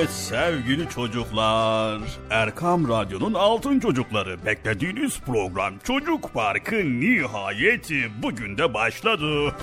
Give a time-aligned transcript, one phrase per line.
[0.00, 2.00] Evet sevgili çocuklar.
[2.30, 4.46] Erkam Radyo'nun altın çocukları.
[4.46, 7.90] Beklediğiniz program Çocuk Parkı nihayet
[8.22, 9.54] bugün de başladı.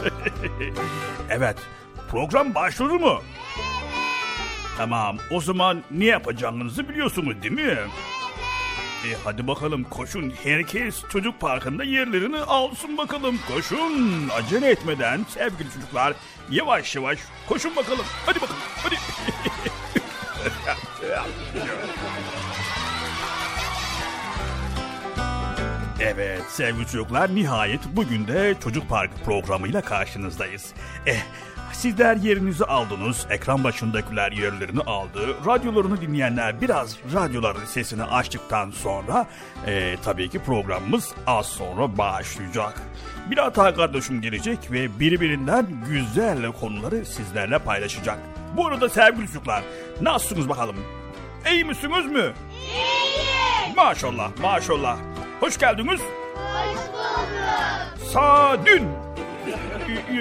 [1.30, 1.58] evet
[2.12, 3.20] program başladı mı?
[4.78, 7.78] Tamam o zaman ne yapacağınızı biliyorsunuz değil mi?
[9.06, 16.14] E hadi bakalım koşun herkes çocuk parkında yerlerini alsın bakalım koşun acele etmeden sevgili çocuklar
[16.50, 18.96] yavaş yavaş koşun bakalım hadi bakalım hadi.
[26.00, 30.74] Evet sevgili çocuklar nihayet bugün de Çocuk Park programıyla karşınızdayız.
[31.06, 31.24] Eh
[31.72, 39.28] Sizler yerinizi aldınız, ekran başındakiler yerlerini aldı, radyolarını dinleyenler biraz radyoların sesini açtıktan sonra
[39.68, 42.82] e, tabii ki programımız az sonra başlayacak.
[43.32, 48.18] Bir hata kardeşim gelecek ve birbirinden güzel konuları sizlerle paylaşacak.
[48.58, 49.64] Bu arada sevgili çocuklar
[50.02, 50.76] nasılsınız bakalım?
[51.52, 52.34] İyi misiniz mü?
[52.54, 53.76] İyi!
[53.76, 54.98] Maşallah maşallah.
[55.40, 56.02] Hoş geldiniz.
[56.36, 58.10] Hoş bulduk.
[58.14, 58.88] Sadün.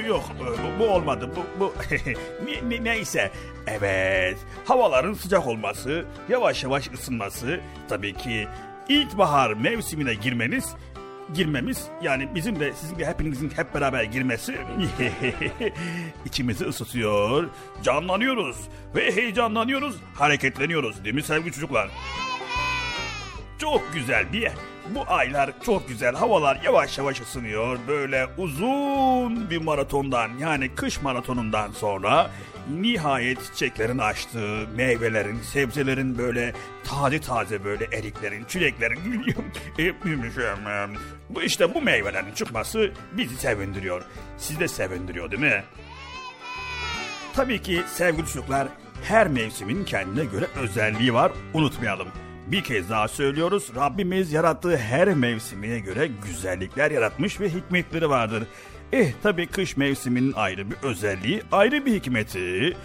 [0.09, 1.73] Yok bu, bu olmadı bu, bu
[2.47, 3.31] ne, ne- neyse
[3.67, 8.49] evet havaların sıcak olması yavaş yavaş ısınması tabii ki
[8.89, 10.75] ilkbahar mevsimine girmeniz
[11.35, 14.59] girmemiz yani bizim de sizin de hepinizin hep beraber girmesi
[16.25, 17.49] içimizi ısıtıyor.
[17.83, 18.57] Canlanıyoruz
[18.95, 21.91] ve heyecanlanıyoruz hareketleniyoruz değil mi sevgili çocuklar?
[23.59, 24.53] Çok güzel bir
[24.95, 27.79] bu aylar çok güzel havalar yavaş yavaş ısınıyor.
[27.89, 32.31] Böyle uzun bir maratondan yani kış maratonundan sonra
[32.75, 36.53] nihayet çiçeklerin açtığı meyvelerin sebzelerin böyle
[36.85, 38.99] taze taze böyle eriklerin çileklerin
[39.79, 39.93] e,
[41.31, 44.03] bu işte bu meyvelerin çıkması bizi sevindiriyor
[44.39, 45.65] sizi de sevindiriyor değil mi?
[47.35, 48.69] Tabii ki sevgili çocuklar
[49.03, 52.09] her mevsimin kendine göre özelliği var unutmayalım.
[52.47, 58.43] Bir kez daha söylüyoruz Rabbimiz yarattığı her mevsimine göre güzellikler yaratmış ve hikmetleri vardır.
[58.93, 62.77] Eh tabii kış mevsiminin ayrı bir özelliği, ayrı bir hikmeti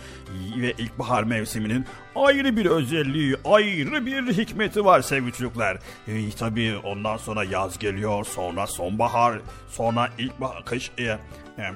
[0.58, 5.78] ve ilkbahar mevsiminin ayrı bir özelliği, ayrı bir hikmeti var sevgili çocuklar.
[6.08, 10.92] Eh, tabii ondan sonra yaz geliyor, sonra sonbahar, sonra ilkbahar, kış...
[10.98, 11.18] eh,
[11.58, 11.72] eh,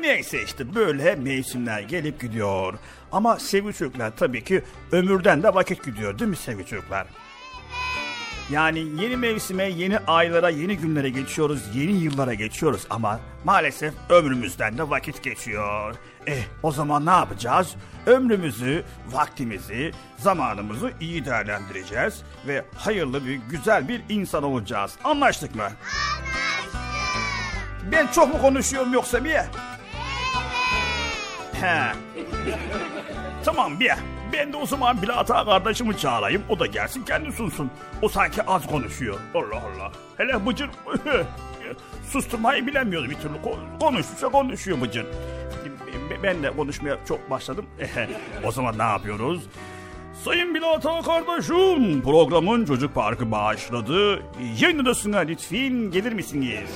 [0.00, 2.74] Neyse işte böyle mevsimler gelip gidiyor.
[3.12, 4.62] Ama sevgili çocuklar tabii ki
[4.92, 7.06] ömürden de vakit gidiyor değil mi sevgili çocuklar?
[8.50, 14.90] Yani yeni mevsime, yeni aylara, yeni günlere geçiyoruz, yeni yıllara geçiyoruz ama maalesef ömrümüzden de
[14.90, 15.94] vakit geçiyor.
[16.26, 17.74] Eh o zaman ne yapacağız?
[18.06, 24.94] Ömrümüzü, vaktimizi, zamanımızı iyi değerlendireceğiz ve hayırlı bir, güzel bir insan olacağız.
[25.04, 25.68] Anlaştık mı?
[27.92, 29.30] Ben çok mu konuşuyorum yoksa bir?
[31.60, 31.92] He.
[33.44, 33.92] Tamam bir.
[34.32, 36.42] Ben de o zaman Bilata kardeşimi çağırayım.
[36.48, 37.70] O da gelsin kendi sunsun.
[38.02, 39.18] O sanki az konuşuyor.
[39.34, 39.92] Allah Allah.
[40.16, 40.70] Hele Bıcır
[42.10, 43.34] susturmayı bilemiyordu bir türlü.
[43.44, 45.06] Ko- Konuşursa konuşuyor Bıcır.
[46.22, 47.66] Ben de konuşmaya çok başladım.
[48.44, 49.42] o zaman ne yapıyoruz?
[50.24, 54.22] Sayın Bilata kardeşim, programın Çocuk Parkı başladı.
[54.60, 56.70] Yayınladasına lütfen gelir misiniz?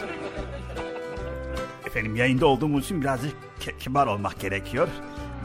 [1.87, 4.88] Efendim yayında olduğumuz için birazcık ki- kibar olmak gerekiyor.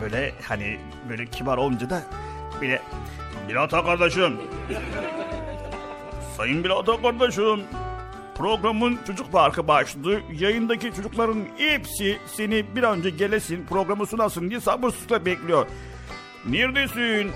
[0.02, 0.80] Böyle hani
[1.10, 2.04] böyle kibar olunca da
[2.62, 2.82] bile
[3.50, 4.38] Bilata kardeşim.
[6.38, 7.64] Sayın Bilata kardeşim.
[8.38, 10.22] Programın çocuk parkı başladı.
[10.40, 15.68] Yayındaki çocukların hepsi seni bir önce gelesin programı sunasın diye sabırsızlıkla bekliyor.
[16.46, 17.32] Neredesin?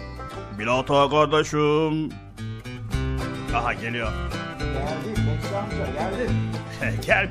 [0.59, 2.09] Bilata kardeşim.
[3.55, 4.11] Aha geliyor.
[4.73, 6.31] Geldim Bekçi amca geldim.
[7.05, 7.29] Gel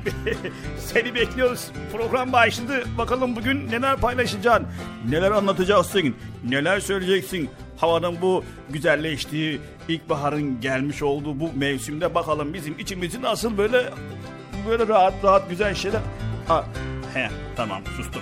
[0.77, 1.71] seni bekliyoruz.
[1.91, 2.83] Program başladı.
[2.97, 4.67] Bakalım bugün neler paylaşacaksın?
[5.09, 6.15] Neler anlatacaksın?
[6.49, 7.49] Neler söyleyeceksin?
[7.77, 13.89] Havanın bu güzelleştiği, ilkbaharın gelmiş olduğu bu mevsimde bakalım bizim içimizi nasıl böyle
[14.69, 16.01] böyle rahat rahat güzel şeyler.
[16.47, 16.65] Ha,
[17.13, 18.21] he, tamam sustum.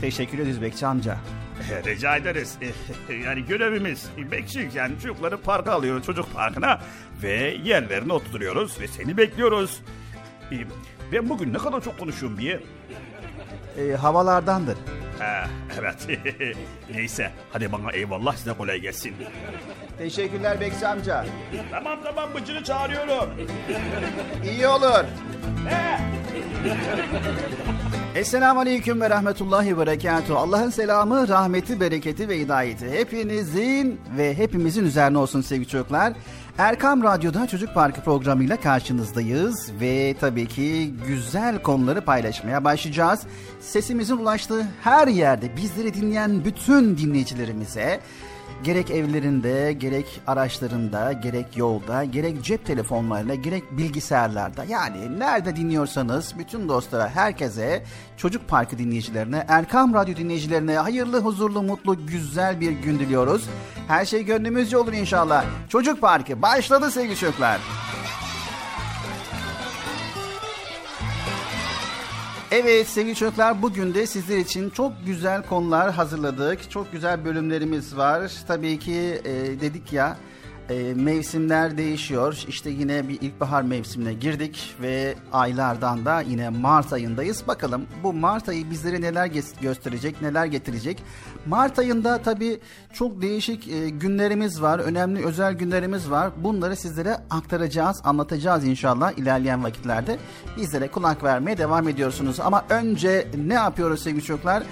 [0.00, 1.18] Teşekkür ederiz Bekçi amca.
[1.86, 2.58] Rica ederiz.
[3.24, 6.80] Yani görevimiz bekçi yani çocukları parka alıyoruz çocuk parkına
[7.22, 9.80] ve yerlerine oturuyoruz ve seni bekliyoruz.
[11.12, 12.60] Ben bugün ne kadar çok konuşuyorum diye.
[13.78, 14.76] Ee, havalardandır.
[15.18, 15.48] Ha,
[15.80, 16.08] evet.
[16.94, 19.14] Neyse hadi bana eyvallah size kolay gelsin.
[20.02, 21.24] Teşekkürler Bekçi amca.
[21.70, 23.30] Tamam tamam bıcını çağırıyorum.
[24.44, 25.04] İyi olur.
[28.14, 30.38] Esselamu Aleyküm ve Rahmetullahi ve Berekatuhu.
[30.38, 36.12] Allah'ın selamı, rahmeti, bereketi ve hidayeti hepinizin ve hepimizin üzerine olsun sevgili çocuklar.
[36.58, 43.20] Erkam Radyo'da Çocuk Parkı programıyla karşınızdayız ve tabii ki güzel konuları paylaşmaya başlayacağız.
[43.60, 48.00] Sesimizin ulaştığı her yerde bizleri dinleyen bütün dinleyicilerimize
[48.64, 56.68] Gerek evlerinde, gerek araçlarında, gerek yolda, gerek cep telefonlarında, gerek bilgisayarlarda yani nerede dinliyorsanız bütün
[56.68, 57.84] dostlara, herkese,
[58.16, 63.48] Çocuk Parkı dinleyicilerine, Erkam Radyo dinleyicilerine hayırlı, huzurlu, mutlu, güzel bir gün diliyoruz.
[63.88, 65.44] Her şey gönlümüzce olur inşallah.
[65.68, 67.60] Çocuk Parkı başladı sevgili çocuklar.
[72.54, 76.70] Evet sevgili çocuklar bugün de sizler için çok güzel konular hazırladık.
[76.70, 78.32] Çok güzel bölümlerimiz var.
[78.48, 80.16] Tabii ki e, dedik ya
[80.72, 82.44] e, mevsimler değişiyor.
[82.48, 87.46] İşte yine bir ilkbahar mevsimine girdik ve aylardan da yine Mart ayındayız.
[87.48, 89.26] Bakalım bu Mart ayı bizlere neler
[89.60, 91.02] gösterecek, neler getirecek.
[91.46, 92.60] Mart ayında tabii
[92.92, 94.78] çok değişik e, günlerimiz var.
[94.78, 96.30] Önemli özel günlerimiz var.
[96.36, 100.18] Bunları sizlere aktaracağız, anlatacağız inşallah ilerleyen vakitlerde.
[100.56, 102.40] Bizlere kulak vermeye devam ediyorsunuz.
[102.40, 104.62] Ama önce ne yapıyoruz sevgili çocuklar?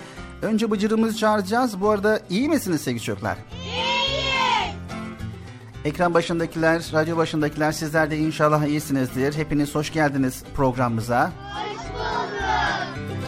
[0.42, 1.80] Önce bıcırımızı çağıracağız.
[1.80, 3.38] Bu arada iyi misiniz sevgili çocuklar?
[5.84, 9.34] Ekran başındakiler, radyo başındakiler sizler de inşallah iyisinizdir.
[9.34, 11.32] Hepiniz hoş geldiniz programımıza.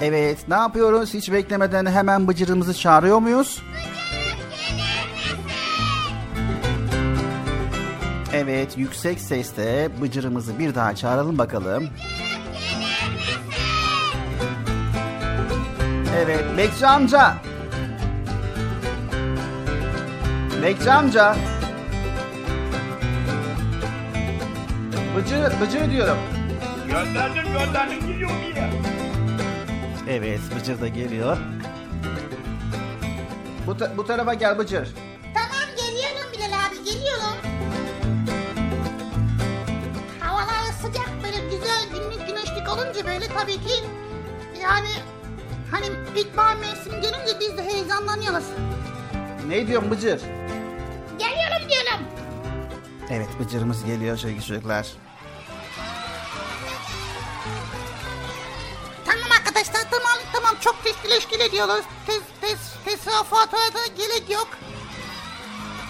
[0.02, 1.14] Evet, ne yapıyoruz?
[1.14, 3.62] Hiç beklemeden hemen bıcırımızı çağırıyor muyuz?
[8.32, 11.88] Evet, yüksek sesle bıcırımızı bir daha çağıralım bakalım.
[16.16, 17.34] Evet, Bekçi amca.
[20.62, 21.36] Bekçi amca.
[25.16, 26.18] Bıcır, bıcır diyorum.
[26.88, 28.70] Gönderdim gönderdim gidiyor diye.
[30.08, 31.36] Evet, Bıcır da geliyor.
[33.66, 34.88] Bu, ta- bu tarafa gel Bıcır.
[35.34, 37.36] Tamam geliyorum Bilal abi geliyorum.
[40.20, 43.84] Havalar sıcak böyle güzel günlük güneşlik olunca böyle tabii ki
[44.62, 44.88] yani
[45.70, 48.44] hani ilkbahar mevsimi gelince biz de heyecanlanıyoruz.
[49.48, 50.20] Ne diyorsun Bıcır?
[53.14, 54.86] Evet, Bıcır'ımız geliyor sevgili çocuklar.
[59.04, 61.84] Tamam arkadaşlar tamam tamam çok teşkil eşkil ediyoruz.
[62.06, 64.48] Tes, tes, tesafata da gerek yok.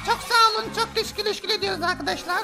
[0.07, 2.43] Çok sağ olun çok teşkil eşkil ediyoruz arkadaşlar.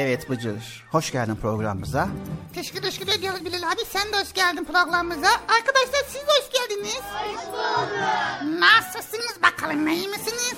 [0.00, 2.08] Evet Bıcır, hoş geldin programımıza.
[2.54, 3.80] Teşekkür teşekkür ediyoruz Bilal abi.
[3.88, 5.28] Sen de hoş geldin programımıza.
[5.28, 6.94] Arkadaşlar siz de hoş geldiniz.
[6.94, 8.60] Hoş bulduk.
[8.60, 10.54] Nasılsınız bakalım iyi misiniz?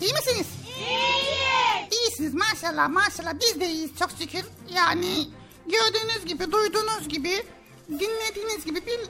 [0.00, 0.46] İyi misiniz?
[0.66, 2.00] İyiyiz.
[2.00, 3.32] İyisiniz maşallah maşallah.
[3.40, 4.44] Biz de iyiyiz çok şükür.
[4.74, 5.28] Yani
[5.66, 7.42] gördüğünüz gibi duyduğunuz gibi
[7.88, 9.00] dinlediğiniz gibi bir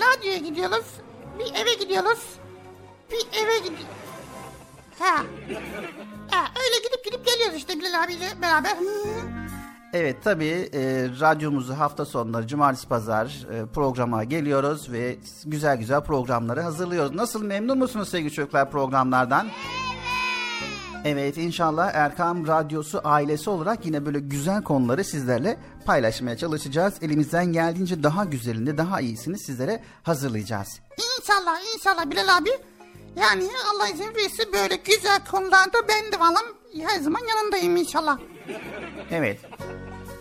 [0.00, 0.86] radyoya gidiyoruz.
[1.38, 2.20] Bir eve gidiyoruz.
[3.10, 4.01] Bir eve gidiyoruz.
[5.02, 5.16] Ha.
[6.30, 6.44] ha.
[6.64, 8.70] Öyle gidip gidip geliyoruz işte Bilal abiyle beraber.
[8.70, 8.84] Hı.
[9.92, 10.80] Evet tabii e,
[11.20, 17.14] radyomuzu hafta sonları cumartesi pazar e, programa geliyoruz ve güzel güzel programları hazırlıyoruz.
[17.14, 19.48] Nasıl memnun musunuz sevgili çocuklar programlardan?
[21.04, 25.56] Evet inşallah Erkam Radyosu ailesi olarak yine böyle güzel konuları sizlerle
[25.86, 26.94] paylaşmaya çalışacağız.
[27.02, 30.80] Elimizden geldiğince daha güzelini daha iyisini sizlere hazırlayacağız.
[31.20, 32.50] İnşallah inşallah Bilal abi.
[33.16, 36.44] Yani Allah izin verirse böyle güzel konularda ben de vallahi
[36.86, 38.18] her zaman yanındayım inşallah.
[39.10, 39.40] Evet.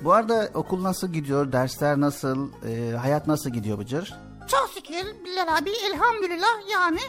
[0.01, 1.51] Bu arada okul nasıl gidiyor?
[1.51, 2.49] Dersler nasıl?
[2.67, 4.13] e, hayat nasıl gidiyor Bıcır?
[4.47, 6.99] Çok şükür Bilal abi elhamdülillah yani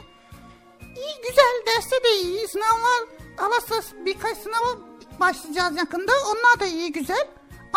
[0.97, 3.09] iyi güzel derste de iyi sınavlar
[3.39, 4.79] alasız birkaç sınava
[5.21, 7.29] başlayacağız yakında onlar da iyi güzel.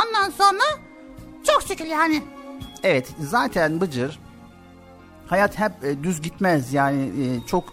[0.06, 0.64] Ondan sonra
[1.44, 2.24] çok şükür yani.
[2.84, 4.20] Evet zaten Bıcır
[5.28, 7.64] hayat hep e, düz gitmez yani e, çok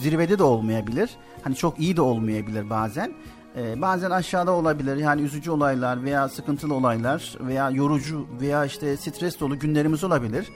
[0.00, 1.10] zirvede de olmayabilir.
[1.42, 3.12] Hani çok iyi de olmayabilir bazen.
[3.56, 9.40] Ee, bazen aşağıda olabilir yani üzücü olaylar veya sıkıntılı olaylar veya yorucu veya işte stres
[9.40, 10.48] dolu günlerimiz olabilir.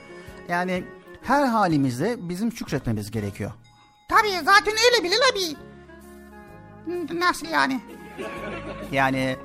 [0.49, 0.83] Yani
[1.21, 3.51] her halimizde bizim şükretmemiz gerekiyor.
[4.09, 5.57] Tabii zaten öyle Bilal abi.
[7.19, 7.81] Nasıl yani?
[8.91, 9.35] Yani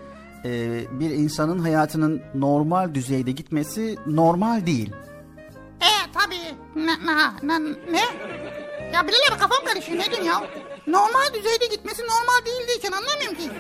[0.45, 4.93] e, bir insanın hayatının normal düzeyde gitmesi normal değil.
[5.81, 6.57] E tabii.
[6.87, 6.93] Ne,
[7.43, 7.61] ne,
[7.93, 8.03] ne?
[8.93, 10.43] Ya Bilal abi kafam karışıyor ne diyorsun ya?
[10.87, 13.51] Normal düzeyde gitmesi normal değil diyken anlamıyorum ki.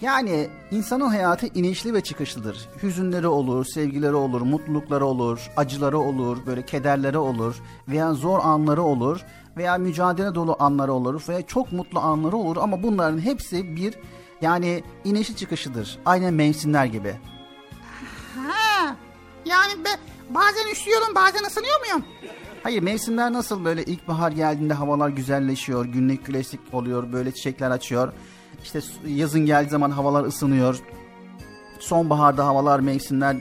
[0.00, 2.68] Yani insanın hayatı inişli ve çıkışlıdır.
[2.82, 7.56] Hüzünleri olur, sevgileri olur, mutlulukları olur, acıları olur, böyle kederleri olur
[7.88, 9.20] veya zor anları olur
[9.56, 13.94] veya mücadele dolu anları olur veya çok mutlu anları olur ama bunların hepsi bir
[14.40, 15.98] yani inişi çıkışıdır.
[16.04, 17.14] Aynen mevsimler gibi.
[18.36, 18.96] Ha.
[19.44, 19.88] Yani be,
[20.30, 22.04] bazen üşüyorum bazen ısınıyor muyum?
[22.62, 28.12] Hayır mevsimler nasıl böyle ilkbahar geldiğinde havalar güzelleşiyor, günlük güneşlik oluyor, böyle çiçekler açıyor.
[28.62, 30.78] İşte yazın geldiği zaman havalar ısınıyor.
[31.78, 33.36] Sonbaharda havalar mevsimler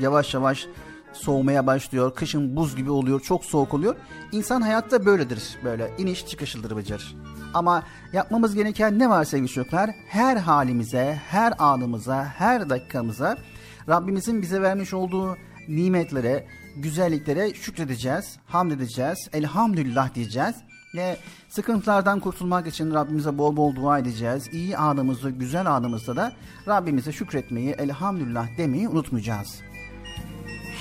[0.00, 0.66] yavaş yavaş
[1.12, 2.14] soğumaya başlıyor.
[2.14, 3.96] Kışın buz gibi oluyor, çok soğuk oluyor.
[4.32, 7.16] İnsan hayatta böyledir, böyle iniş çıkışlıdır Bıcır.
[7.54, 7.82] Ama
[8.12, 9.90] yapmamız gereken ne var sevgili çocuklar?
[10.08, 13.36] Her halimize, her anımıza, her dakikamıza
[13.88, 15.36] Rabbimizin bize vermiş olduğu
[15.68, 16.46] nimetlere,
[16.82, 20.54] güzelliklere şükredeceğiz, hamd edeceğiz, elhamdülillah diyeceğiz.
[20.94, 21.16] Ve
[21.48, 24.48] sıkıntılardan kurtulmak için Rabbimize bol bol dua edeceğiz.
[24.52, 26.32] İyi anımızda, güzel anımızda da
[26.68, 29.60] Rabbimize şükretmeyi, elhamdülillah demeyi unutmayacağız.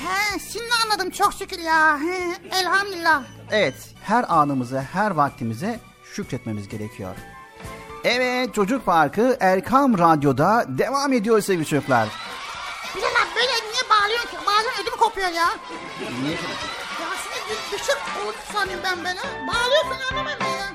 [0.04, 2.00] He şimdi anladım çok şükür ya.
[2.00, 3.24] He, elhamdülillah.
[3.52, 5.80] Evet, her anımıza, her vaktimize
[6.16, 7.16] şükretmemiz gerekiyor.
[8.04, 12.10] Evet, Çocuk Parkı Erkam Radyo'da devam ediyor sevgili çocuklar.
[12.96, 14.38] Bilal abi böyle niye bağırıyorsun ki?
[14.48, 14.77] Bazen
[15.08, 15.50] kopuyor ya.
[16.22, 16.34] Niye?
[16.34, 19.20] Ya şimdi bir düşük oldu sanıyorum ben böyle.
[19.48, 20.68] Bağırıyorsun anlamam ben ya.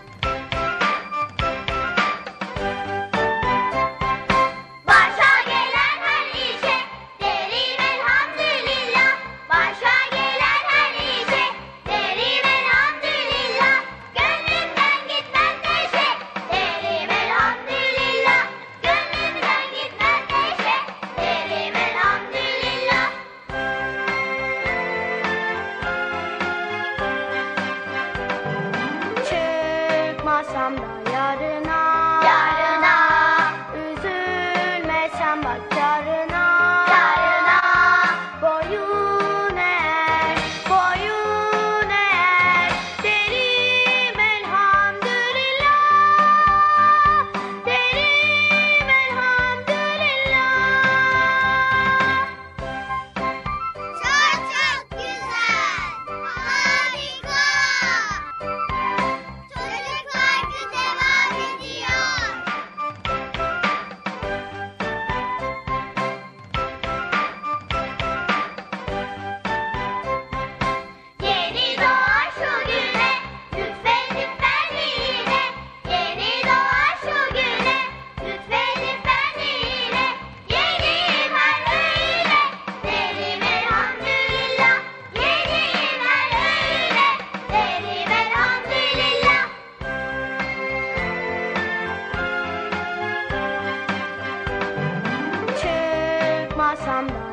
[97.08, 97.31] Mom.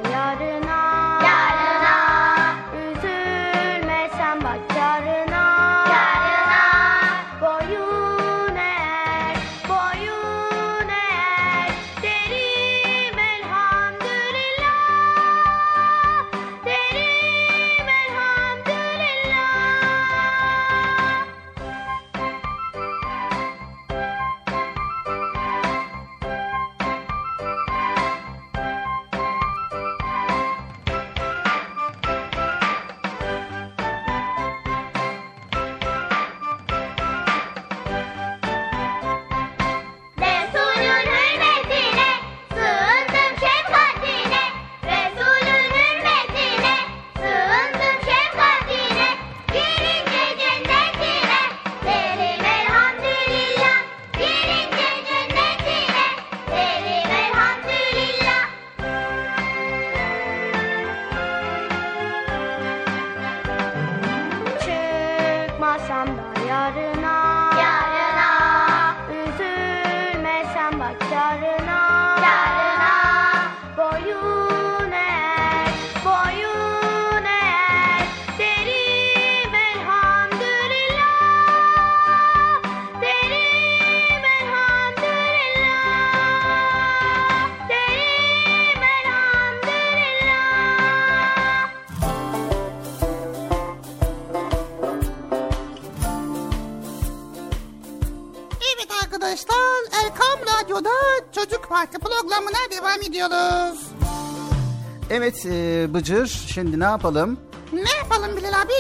[105.45, 107.37] Evet e, Bıcır şimdi ne yapalım?
[107.73, 108.73] Ne yapalım Bilal abi?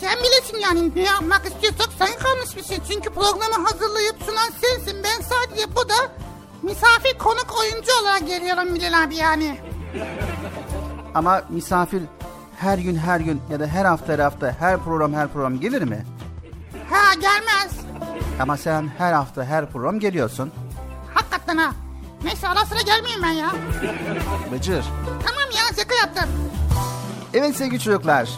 [0.00, 2.78] Sen bilirsin yani ne yapmak istiyorsak sen kalmış bir şey.
[2.88, 5.02] Çünkü programı hazırlayıp sunan sensin.
[5.04, 5.94] Ben sadece bu da
[6.62, 9.60] misafir konuk oyuncu olarak geliyorum Bilal abi yani.
[11.14, 12.02] Ama misafir
[12.56, 15.82] her gün her gün ya da her hafta her hafta her program her program gelir
[15.82, 16.06] mi?
[16.90, 17.80] Ha gelmez.
[18.40, 20.52] Ama sen her hafta her program geliyorsun.
[21.14, 21.72] Hakikaten ha.
[22.24, 23.52] Neyse ara sıra gelmeyeyim ben ya.
[24.52, 24.84] Bıcır.
[26.18, 26.40] Yaptım.
[27.34, 28.30] Evet sevgili çocuklar.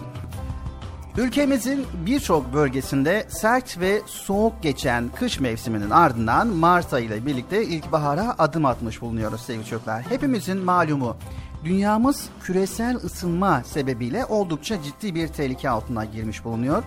[1.17, 8.35] Ülkemizin birçok bölgesinde sert ve soğuk geçen kış mevsiminin ardından Mart ayı ile birlikte ilkbahara
[8.39, 10.03] adım atmış bulunuyoruz sevgili çocuklar.
[10.09, 11.17] Hepimizin malumu
[11.65, 16.83] dünyamız küresel ısınma sebebiyle oldukça ciddi bir tehlike altına girmiş bulunuyor.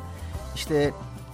[0.55, 0.93] İşte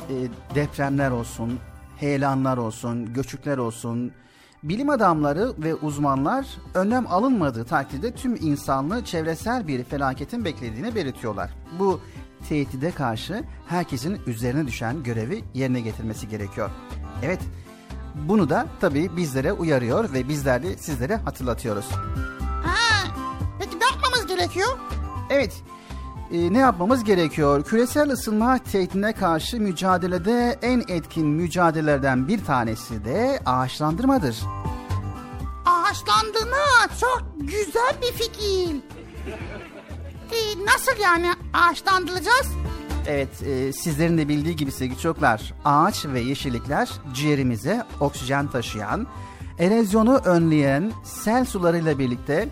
[0.09, 0.15] e,
[0.55, 1.59] depremler olsun,
[1.97, 4.11] heyelanlar olsun, göçükler olsun,
[4.63, 11.55] Bilim adamları ve uzmanlar önlem alınmadığı takdirde tüm insanlığı çevresel bir felaketin beklediğini belirtiyorlar.
[11.79, 12.01] Bu
[12.49, 16.69] tehdide karşı herkesin üzerine düşen görevi yerine getirmesi gerekiyor.
[17.23, 17.39] Evet,
[18.15, 21.85] bunu da tabii bizlere uyarıyor ve bizler de sizlere hatırlatıyoruz.
[22.63, 23.07] Ha,
[23.59, 24.77] peki ne yapmamız gerekiyor?
[25.29, 25.63] Evet,
[26.31, 27.63] e, ne yapmamız gerekiyor?
[27.63, 34.37] Küresel ısınma tehdidine karşı mücadelede en etkin mücadelelerden bir tanesi de ağaçlandırmadır.
[35.65, 36.57] Ağaçlandırma
[36.99, 38.75] çok güzel bir fikir.
[40.31, 42.47] Ee, nasıl yani ağaçlandıracağız?
[43.07, 49.07] Evet, e, sizlerin de bildiği gibi sevgili çocuklar, ağaç ve yeşillikler ciğerimize oksijen taşıyan,
[49.59, 52.49] erozyonu önleyen, sel sularıyla birlikte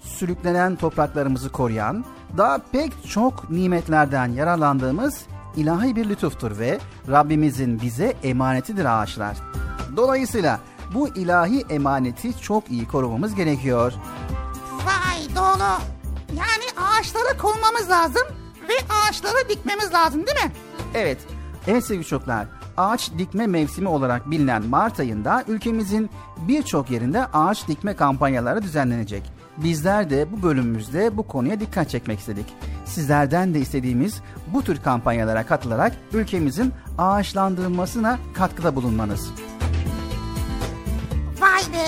[0.00, 2.04] sürüklenen topraklarımızı koruyan,
[2.36, 5.20] daha pek çok nimetlerden yararlandığımız
[5.56, 6.78] ilahi bir lütuftur ve
[7.10, 9.36] Rabbimizin bize emanetidir ağaçlar.
[9.96, 10.60] Dolayısıyla
[10.94, 13.92] bu ilahi emaneti çok iyi korumamız gerekiyor.
[14.86, 15.82] Vay doğru.
[16.36, 18.22] Yani ağaçları korumamız lazım
[18.68, 20.52] ve ağaçları dikmemiz lazım değil mi?
[20.94, 21.18] Evet,
[21.66, 22.46] evet sevgili çocuklar.
[22.76, 29.37] Ağaç dikme mevsimi olarak bilinen Mart ayında ülkemizin birçok yerinde ağaç dikme kampanyaları düzenlenecek.
[29.62, 32.46] Bizler de bu bölümümüzde bu konuya dikkat çekmek istedik.
[32.84, 39.30] Sizlerden de istediğimiz bu tür kampanyalara katılarak ülkemizin ağaçlandırılmasına katkıda bulunmanız.
[41.40, 41.86] Vay be.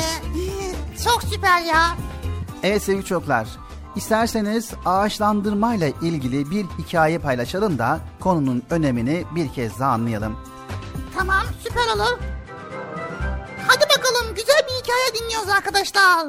[1.05, 1.97] Çok süper ya.
[2.63, 3.49] Evet sevgili çocuklar,
[3.97, 10.37] isterseniz ağaçlandırmayla ilgili bir hikaye paylaşalım da konunun önemini bir kez daha anlayalım.
[11.19, 12.19] Tamam süper olur.
[13.67, 16.27] Hadi bakalım güzel bir hikaye dinliyoruz arkadaşlar.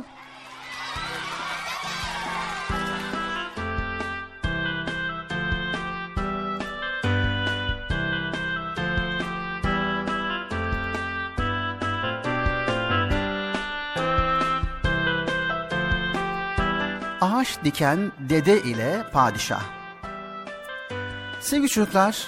[17.41, 19.63] Ağaç diken dede ile padişah.
[21.39, 22.27] Sevgili çocuklar,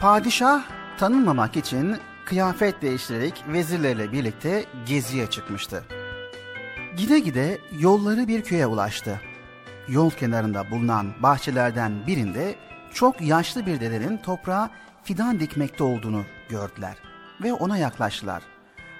[0.00, 0.62] padişah
[0.98, 5.84] tanınmamak için kıyafet değiştirerek vezirlerle birlikte geziye çıkmıştı.
[6.96, 9.20] Gide gide yolları bir köye ulaştı.
[9.88, 12.54] Yol kenarında bulunan bahçelerden birinde
[12.94, 14.70] çok yaşlı bir dedenin toprağa
[15.04, 16.96] fidan dikmekte olduğunu gördüler
[17.42, 18.42] ve ona yaklaştılar.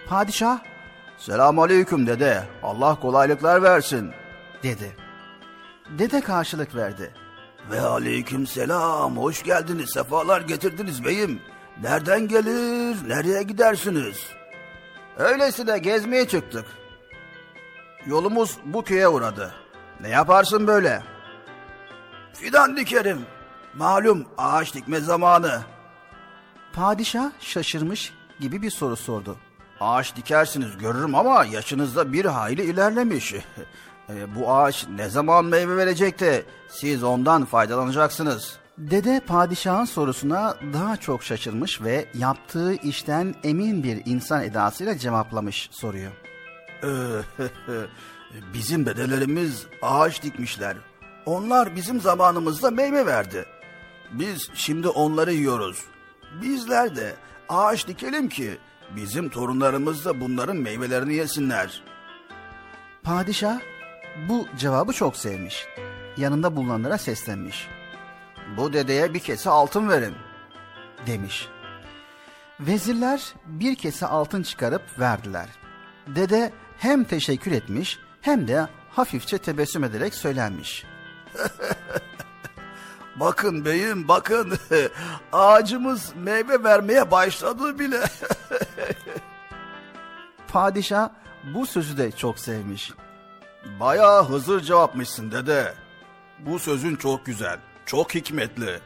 [0.09, 0.59] Padişah,
[1.19, 4.11] "Selamun aleyküm dede, Allah kolaylıklar versin."
[4.63, 5.00] dedi.
[5.99, 7.15] Dede karşılık verdi.
[7.71, 9.17] Ve aleyküm selam.
[9.17, 9.91] Hoş geldiniz.
[9.91, 11.41] Sefalar getirdiniz beyim.
[11.83, 14.27] Nereden gelir, nereye gidersiniz?
[15.17, 16.65] Öylesine gezmeye çıktık.
[18.07, 19.55] Yolumuz bu köye uğradı.
[20.01, 21.03] Ne yaparsın böyle?
[22.35, 23.21] Fidan dikerim.
[23.75, 25.61] Malum ağaç dikme zamanı.
[26.73, 29.37] Padişah şaşırmış gibi bir soru sordu.
[29.81, 33.35] Ağaç dikersiniz görürüm ama yaşınızda bir hayli ilerlemiş.
[34.15, 38.59] E, bu ağaç ne zaman meyve verecek de siz ondan faydalanacaksınız.
[38.79, 46.09] Dede padişahın sorusuna daha çok şaşırmış ve yaptığı işten emin bir insan edasıyla cevaplamış soruyu.
[46.85, 46.89] Ee,
[48.55, 50.77] bizim dedelerimiz ağaç dikmişler.
[51.27, 53.45] Onlar bizim zamanımızda meyve verdi.
[54.13, 55.85] Biz şimdi onları yiyoruz.
[56.43, 57.15] Bizler de
[57.49, 58.59] ağaç dikelim ki
[58.97, 61.83] bizim torunlarımız da bunların meyvelerini yesinler.
[63.03, 63.61] Padişah
[64.29, 65.67] bu cevabı çok sevmiş.
[66.17, 67.69] Yanında bulunanlara seslenmiş.
[68.57, 70.15] Bu dedeye bir kese altın verin.
[71.07, 71.49] demiş.
[72.61, 75.49] Vezirler bir kese altın çıkarıp verdiler.
[76.07, 80.85] Dede hem teşekkür etmiş hem de hafifçe tebessüm ederek söylenmiş.
[83.17, 84.59] Bakın beyim bakın
[85.33, 88.01] ağacımız meyve vermeye başladı bile.
[90.49, 91.09] Padişah
[91.55, 92.93] bu sözü de çok sevmiş.
[93.65, 95.75] Bayağı hızır cevapmışsın dede.
[96.39, 98.79] Bu sözün çok güzel, çok hikmetli.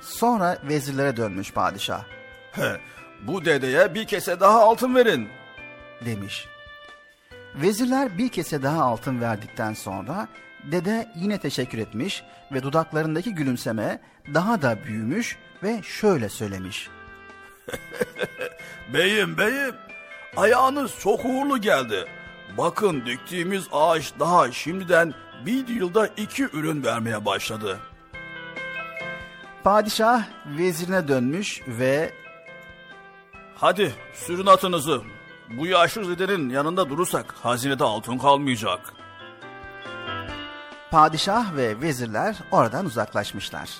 [0.00, 2.02] Sonra vezirlere dönmüş padişah
[2.52, 2.80] He,
[3.22, 5.28] bu dedeye bir kese daha altın verin.
[6.04, 6.48] demiş.
[7.54, 10.28] Vezirler bir kese daha altın verdikten sonra
[10.72, 14.00] dede yine teşekkür etmiş ve dudaklarındaki gülümseme
[14.34, 16.88] daha da büyümüş ve şöyle söylemiş.
[18.94, 19.74] Beyim beyim,
[20.36, 22.04] ayağınız çok uğurlu geldi.
[22.58, 25.14] Bakın diktiğimiz ağaç daha şimdiden
[25.46, 27.78] bir yılda iki ürün vermeye başladı.
[29.64, 32.12] Padişah vezirine dönmüş ve
[33.56, 35.02] Hadi sürün atınızı.
[35.58, 38.80] Bu yaşlı dedenin yanında durursak hazinede altın kalmayacak.
[40.90, 43.70] Padişah ve vezirler oradan uzaklaşmışlar.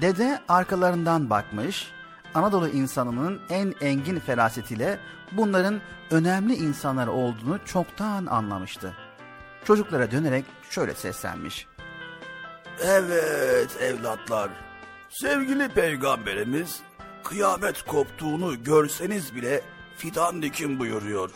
[0.00, 1.92] Dede arkalarından bakmış,
[2.34, 4.98] Anadolu insanının en engin ferasetiyle
[5.36, 8.96] bunların önemli insanlar olduğunu çoktan anlamıştı.
[9.64, 11.66] Çocuklara dönerek şöyle seslenmiş.
[12.80, 14.50] Evet evlatlar.
[15.08, 16.80] Sevgili peygamberimiz
[17.24, 19.60] kıyamet koptuğunu görseniz bile
[19.96, 21.30] fidan dikin buyuruyor.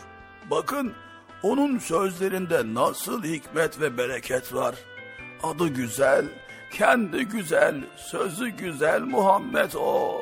[0.51, 0.93] Bakın
[1.43, 4.75] onun sözlerinde nasıl hikmet ve bereket var.
[5.43, 6.25] Adı güzel,
[6.71, 10.21] kendi güzel, sözü güzel Muhammed o.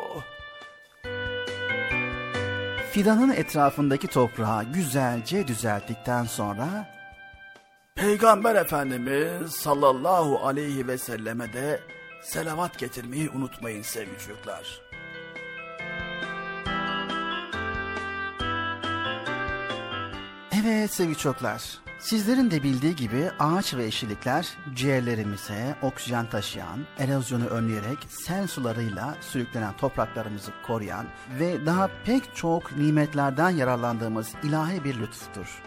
[2.98, 6.90] Fidanın etrafındaki toprağı güzelce düzelttikten sonra
[7.96, 11.80] Peygamber Efendimiz sallallahu aleyhi ve selleme de
[12.22, 14.82] selavat getirmeyi unutmayın sevgili çocuklar.
[20.64, 27.98] Evet sevgili çocuklar, sizlerin de bildiği gibi ağaç ve yeşillikler ciğerlerimize oksijen taşıyan, erozyonu önleyerek
[28.10, 31.06] sel sularıyla sürüklenen topraklarımızı koruyan
[31.40, 35.62] ve daha pek çok nimetlerden yararlandığımız ilahi bir lütuftur.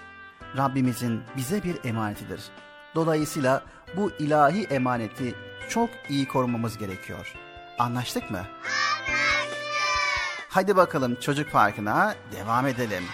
[0.57, 2.43] Rabbimizin bize bir emanetidir.
[2.95, 3.63] Dolayısıyla
[3.97, 5.35] bu ilahi emaneti
[5.69, 7.35] çok iyi korumamız gerekiyor.
[7.79, 8.39] Anlaştık mı?
[8.39, 8.91] Anlaştık.
[10.49, 13.05] Hadi bakalım çocuk parkına devam edelim.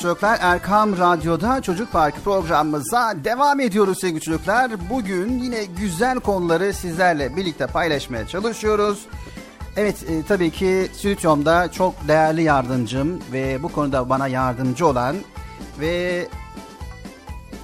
[0.00, 0.38] Çocuklar.
[0.40, 4.90] Erkam Radyo'da Çocuk Parkı programımıza devam ediyoruz sevgili çocuklar.
[4.90, 9.06] Bugün yine güzel konuları sizlerle birlikte paylaşmaya çalışıyoruz.
[9.76, 15.16] Evet e, tabii ki stüdyomda çok değerli yardımcım ve bu konuda bana yardımcı olan
[15.80, 16.28] ve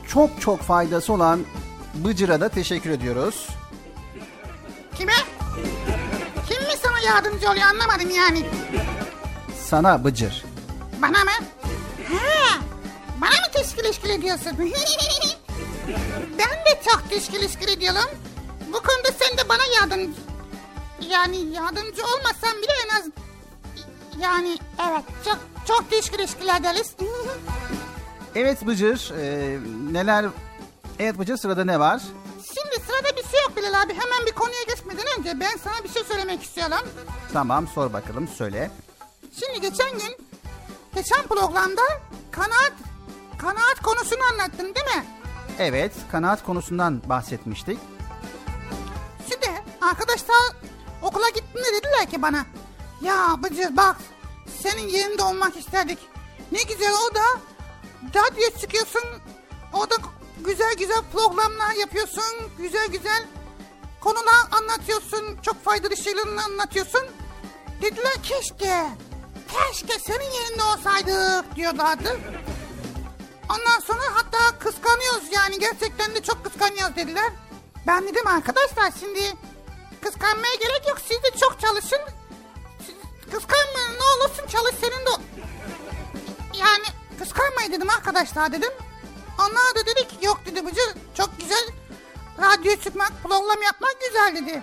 [0.09, 1.40] çok çok faydası olan
[1.94, 3.49] Bıcır'a da teşekkür ediyoruz.
[4.94, 5.12] Kime?
[6.49, 8.42] Kim mi sana yardımcı oluyor anlamadım yani.
[9.64, 10.44] Sana Bıcır.
[11.03, 11.56] Bana mı?
[12.12, 12.59] Ha,
[13.21, 14.53] bana mı teşkil işkil ediyorsun?
[16.38, 18.11] ben de çok teşkil işkil ediyorum.
[18.69, 20.14] Bu konuda sen de bana yardım...
[21.11, 23.05] Yani yardımcı olmasan bile en az...
[24.21, 24.59] Yani
[24.90, 25.38] evet çok
[25.69, 26.92] çok teşkil işkil ederiz.
[28.35, 29.59] Evet Bıcır e,
[29.92, 30.27] neler...
[30.99, 32.03] Evet Bıcır sırada ne var?
[32.55, 33.92] Şimdi sırada bir şey yok Bilal abi.
[33.92, 36.88] Hemen bir konuya geçmeden önce ben sana bir şey söylemek istiyorum.
[37.33, 38.71] Tamam sor bakalım söyle.
[39.40, 40.16] Şimdi geçen gün,
[40.96, 41.82] geçen programda
[42.30, 42.72] kanaat,
[43.38, 45.04] kanaat konusunu anlattın değil mi?
[45.59, 47.78] Evet kanaat konusundan bahsetmiştik.
[49.30, 50.37] Şimdi arkadaşlar
[51.02, 52.46] okula gittiğinde dediler ki bana
[53.02, 53.96] ya Bıcır bak
[54.62, 55.98] senin yerinde olmak isterdik.
[56.52, 57.40] Ne güzel o da
[58.14, 59.04] radyo çıkıyorsun
[59.72, 59.94] o da
[60.46, 63.26] güzel güzel programlar yapıyorsun güzel güzel
[64.00, 67.02] konular anlatıyorsun çok faydalı şeylerini anlatıyorsun.
[67.82, 68.87] Dediler keşke
[69.48, 72.20] keşke senin yerinde olsaydık diyorlardı.
[73.50, 77.32] Ondan sonra hatta kıskanıyoruz yani gerçekten de çok kıskanıyoruz dediler.
[77.87, 79.20] Ben dedim arkadaşlar şimdi
[80.02, 82.00] kıskanmaya gerek yok siz de çok çalışın.
[83.32, 85.22] Kıskanmayın ne olursun çalış senin de.
[86.59, 86.85] Yani
[87.18, 88.72] kıskanmayın dedim arkadaşlar dedim.
[89.38, 91.68] Onlar da dedi ki yok dedi Bıcır çok güzel
[92.38, 94.62] radyo çıkmak program yapmak güzel dedi.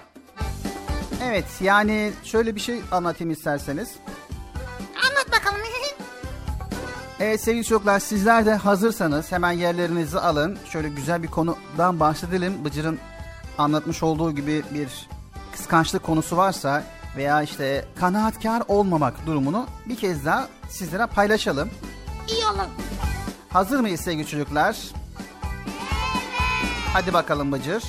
[1.23, 3.89] Evet yani şöyle bir şey anlatayım isterseniz.
[4.95, 5.59] Anlat bakalım.
[7.19, 10.57] Evet sevgili çocuklar sizler de hazırsanız hemen yerlerinizi alın.
[10.69, 12.65] Şöyle güzel bir konudan bahsedelim.
[12.65, 12.99] Bıcır'ın
[13.57, 15.07] anlatmış olduğu gibi bir
[15.51, 16.83] kıskançlık konusu varsa
[17.17, 21.69] veya işte kanaatkar olmamak durumunu bir kez daha sizlere paylaşalım.
[22.29, 22.67] İyi olur.
[23.49, 24.77] Hazır mıyız sevgili çocuklar?
[26.93, 27.83] Hadi bakalım Bıcır.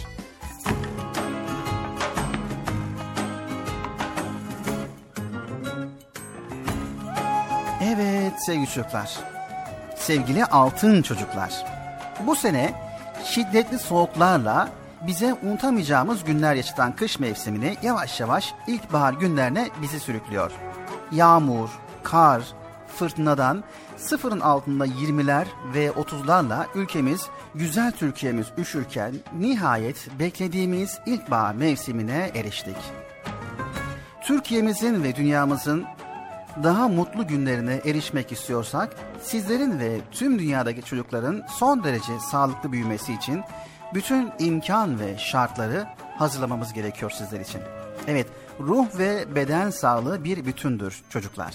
[7.94, 9.18] Evet sevgili çocuklar.
[9.96, 11.64] Sevgili altın çocuklar.
[12.26, 12.74] Bu sene
[13.24, 14.68] şiddetli soğuklarla
[15.06, 20.52] bize unutamayacağımız günler yaşatan kış mevsimini yavaş yavaş ilkbahar günlerine bizi sürüklüyor.
[21.12, 21.68] Yağmur,
[22.02, 22.42] kar,
[22.96, 23.64] fırtınadan
[23.96, 32.76] sıfırın altında 20'ler ve 30'larla ülkemiz güzel Türkiye'miz üşürken nihayet beklediğimiz ilkbahar mevsimine eriştik.
[34.22, 35.84] Türkiye'mizin ve dünyamızın
[36.62, 43.42] daha mutlu günlerine erişmek istiyorsak sizlerin ve tüm dünyadaki çocukların son derece sağlıklı büyümesi için
[43.94, 45.86] bütün imkan ve şartları
[46.18, 47.60] hazırlamamız gerekiyor sizler için.
[48.08, 48.26] Evet,
[48.60, 51.54] ruh ve beden sağlığı bir bütündür çocuklar.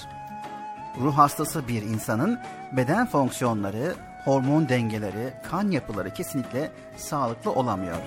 [1.02, 2.40] Ruh hastası bir insanın
[2.72, 8.02] beden fonksiyonları, hormon dengeleri, kan yapıları kesinlikle sağlıklı olamıyor.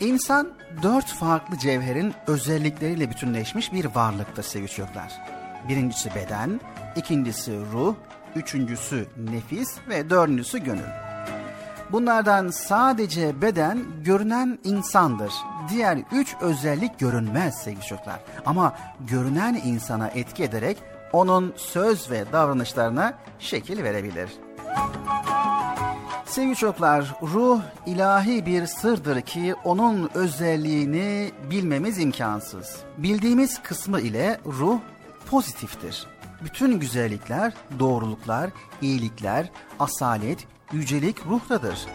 [0.00, 0.48] İnsan
[0.82, 5.31] dört farklı cevherin özellikleriyle bütünleşmiş bir varlıktır sevgili çocuklar.
[5.68, 6.60] Birincisi beden,
[6.96, 7.94] ikincisi ruh,
[8.36, 10.90] üçüncüsü nefis ve dördüncüsü gönül.
[11.92, 15.32] Bunlardan sadece beden görünen insandır.
[15.70, 18.20] Diğer üç özellik görünmez sevgili çocuklar.
[18.46, 20.78] Ama görünen insana etki ederek
[21.12, 24.30] onun söz ve davranışlarına şekil verebilir.
[26.24, 32.76] Sevgili çocuklar, ruh ilahi bir sırdır ki onun özelliğini bilmemiz imkansız.
[32.98, 34.78] Bildiğimiz kısmı ile ruh
[35.32, 36.06] pozitiftir.
[36.44, 38.50] Bütün güzellikler, doğruluklar,
[38.82, 41.86] iyilikler, asalet, yücelik ruhtadır.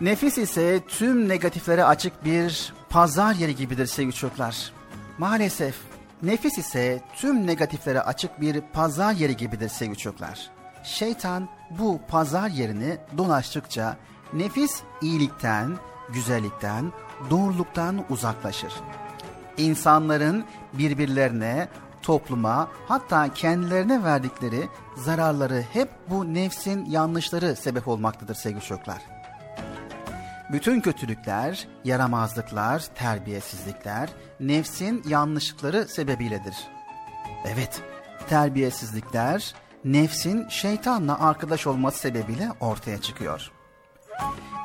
[0.00, 4.72] Nefis ise tüm negatiflere açık bir pazar yeri gibidir sevgili çocuklar.
[5.18, 5.76] Maalesef
[6.22, 10.50] nefis ise tüm negatiflere açık bir pazar yeri gibidir sevgili çocuklar.
[10.82, 13.96] Şeytan bu pazar yerini dolaştıkça
[14.32, 15.76] nefis iyilikten,
[16.08, 16.92] güzellikten,
[17.30, 18.72] doğruluktan uzaklaşır.
[19.56, 21.68] İnsanların birbirlerine,
[22.04, 29.02] topluma hatta kendilerine verdikleri zararları hep bu nefsin yanlışları sebep olmaktadır sevgili çocuklar.
[30.52, 34.08] Bütün kötülükler, yaramazlıklar, terbiyesizlikler
[34.40, 36.56] nefsin yanlışlıkları sebebiyledir.
[37.44, 37.82] Evet,
[38.28, 43.50] terbiyesizlikler nefsin şeytanla arkadaş olması sebebiyle ortaya çıkıyor.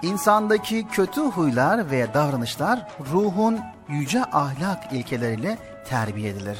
[0.03, 5.57] İnsandaki kötü huylar ve davranışlar ruhun yüce ahlak ilkeleriyle
[5.89, 6.57] terbiye edilir.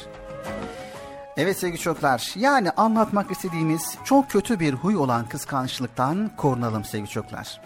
[1.36, 7.60] Evet sevgili çocuklar, yani anlatmak istediğimiz çok kötü bir huy olan kıskançlıktan korunalım sevgili çocuklar.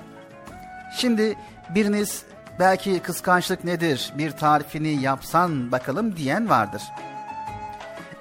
[0.97, 1.37] Şimdi
[1.75, 2.23] biriniz
[2.59, 6.83] belki kıskançlık nedir, bir tarifini yapsan bakalım diyen vardır.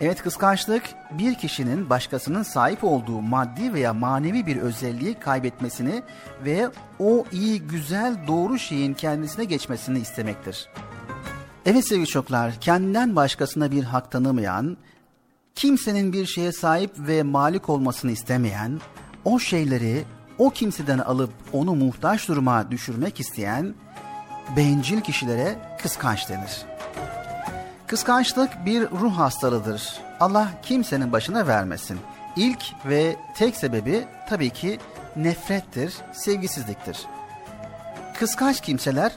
[0.01, 6.03] Evet kıskançlık bir kişinin başkasının sahip olduğu maddi veya manevi bir özelliği kaybetmesini
[6.45, 10.69] ve o iyi, güzel, doğru şeyin kendisine geçmesini istemektir.
[11.65, 14.78] Evet sevgili çocuklar, kendinden başkasına bir hak tanımayan,
[15.56, 18.82] kimsenin bir şeye sahip ve malik olmasını istemeyen,
[19.26, 20.04] o şeyleri
[20.38, 23.73] o kimseden alıp onu muhtaç duruma düşürmek isteyen
[24.58, 26.62] bencil kişilere kıskanç denir.
[27.88, 30.02] Kıskançlık bir ruh hastalığıdır.
[30.19, 31.99] Allah kimsenin başına vermesin.
[32.36, 34.80] İlk ve tek sebebi tabii ki
[35.15, 37.06] nefrettir, sevgisizliktir.
[38.19, 39.12] Kıskanç kimseler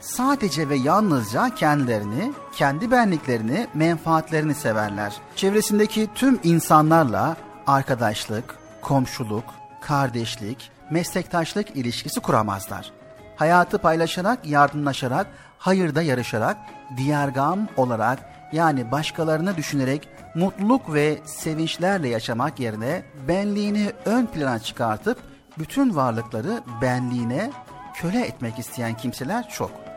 [0.00, 5.12] sadece ve yalnızca kendilerini, kendi benliklerini, menfaatlerini severler.
[5.36, 7.36] Çevresindeki tüm insanlarla
[7.66, 9.44] arkadaşlık, komşuluk,
[9.80, 12.92] kardeşlik, meslektaşlık ilişkisi kuramazlar.
[13.36, 15.26] Hayatı paylaşarak, yardımlaşarak,
[15.58, 16.56] hayırda yarışarak,
[16.96, 18.18] diyargam olarak
[18.52, 25.18] yani başkalarını düşünerek mutluluk ve sevinçlerle yaşamak yerine benliğini ön plana çıkartıp
[25.58, 27.50] bütün varlıkları benliğine
[27.94, 29.89] köle etmek isteyen kimseler çok.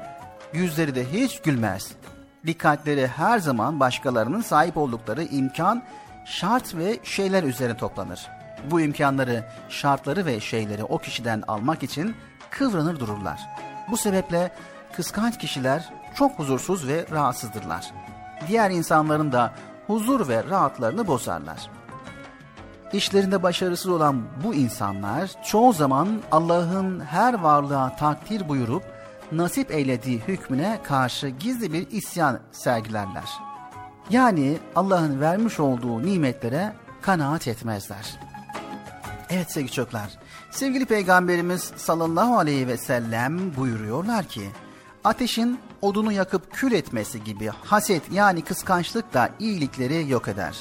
[0.54, 1.92] Yüzleri de hiç gülmez.
[2.46, 5.84] Dikkatleri her zaman başkalarının sahip oldukları imkan,
[6.26, 8.28] şart ve şeyler üzerine toplanır.
[8.72, 12.16] Bu imkanları, şartları ve şeyleri o kişiden almak için
[12.52, 13.40] kıvranır dururlar.
[13.92, 14.52] Bu sebeple
[14.96, 17.92] kıskanç kişiler çok huzursuz ve rahatsızdırlar.
[18.48, 19.54] Diğer insanların da
[19.88, 21.70] huzur ve rahatlarını bozarlar.
[22.94, 28.93] İşlerinde başarısız olan bu insanlar çoğu zaman Allah'ın her varlığa takdir buyurup
[29.38, 33.30] nasip eylediği hükmüne karşı gizli bir isyan sergilerler.
[34.10, 38.20] Yani Allah'ın vermiş olduğu nimetlere kanaat etmezler.
[39.30, 40.10] Evet sevgili çocuklar,
[40.52, 44.50] sevgili peygamberimiz sallallahu aleyhi ve sellem buyuruyorlar ki,
[45.04, 50.60] ateşin odunu yakıp kül etmesi gibi haset yani kıskançlık da iyilikleri yok eder.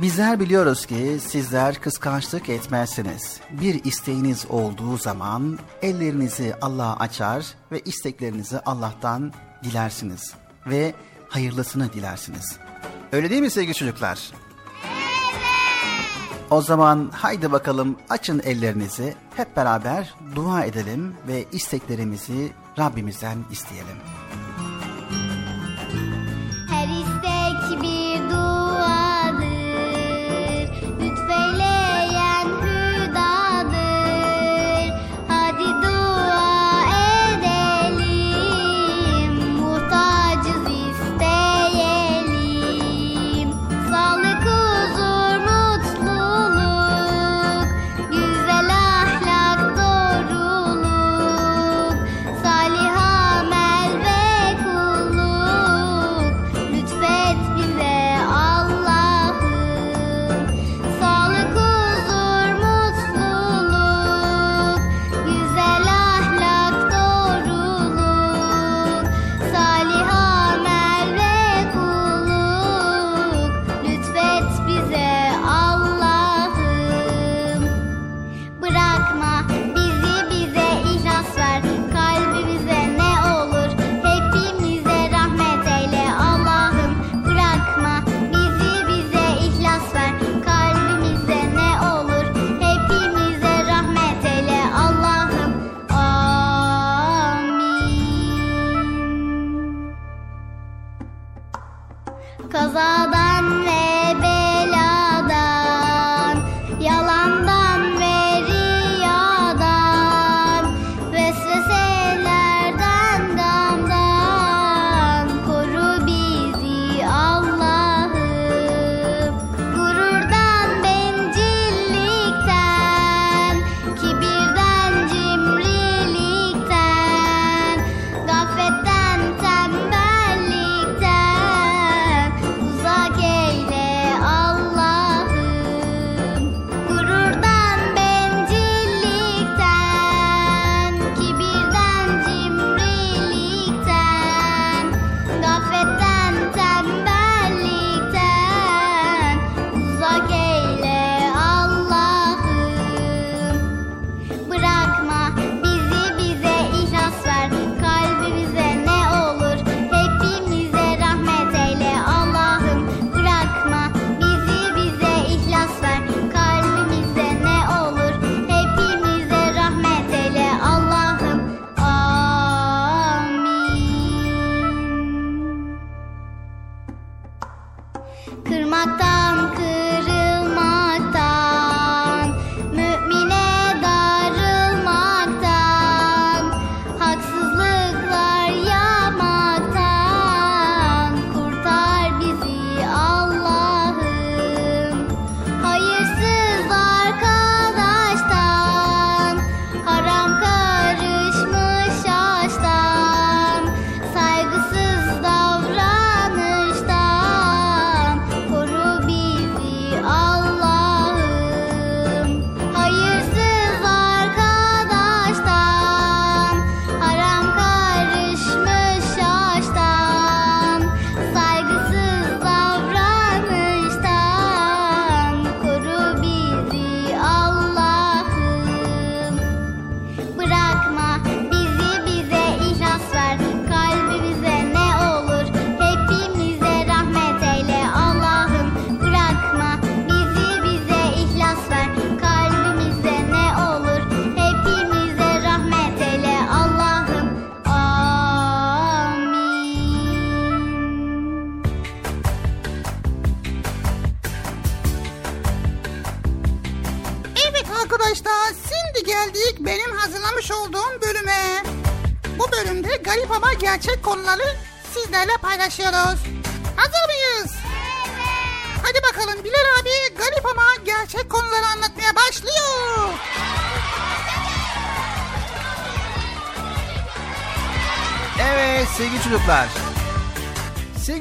[0.00, 3.40] Bizler biliyoruz ki sizler kıskançlık etmezsiniz.
[3.50, 9.32] Bir isteğiniz olduğu zaman ellerinizi Allah'a açar ve isteklerinizi Allah'tan
[9.64, 10.34] dilersiniz
[10.66, 10.94] ve
[11.28, 12.56] hayırlısını dilersiniz.
[13.12, 14.30] Öyle değil mi sevgili çocuklar?
[16.50, 23.96] O zaman haydi bakalım açın ellerinizi hep beraber dua edelim ve isteklerimizi Rabbimizden isteyelim.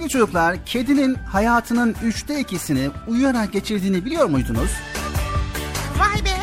[0.08, 4.72] Sevgili çocuklar, kedinin hayatının üçte ikisini uyuyarak geçirdiğini biliyor muydunuz?
[6.00, 6.38] Vay be.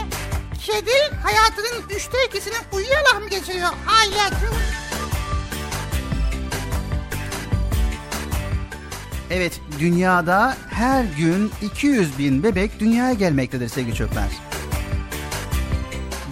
[0.61, 3.69] Kedi hayatının üçte ikisini uyuyarak mı geçiriyor?
[3.87, 4.33] Hayret.
[9.31, 14.29] Evet, dünyada her gün 200 bin bebek dünyaya gelmektedir sevgili çocuklar.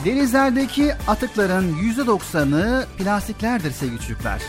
[0.04, 4.42] Denizlerdeki atıkların %90'ı plastiklerdir sevgili çocuklar.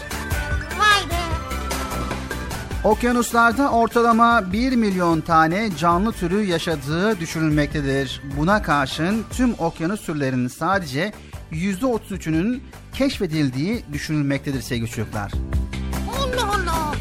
[2.84, 8.22] Okyanuslarda ortalama 1 milyon tane canlı türü yaşadığı düşünülmektedir.
[8.38, 11.14] Buna karşın tüm okyanus türlerinin sadece
[11.52, 12.64] %33'ünün
[12.94, 15.32] keşfedildiği düşünülmektedir sevgili çocuklar.
[16.18, 16.96] Allah Allah.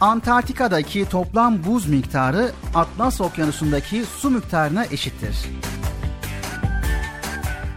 [0.00, 5.36] Antarktika'daki toplam buz miktarı Atlas Okyanusu'ndaki su miktarına eşittir.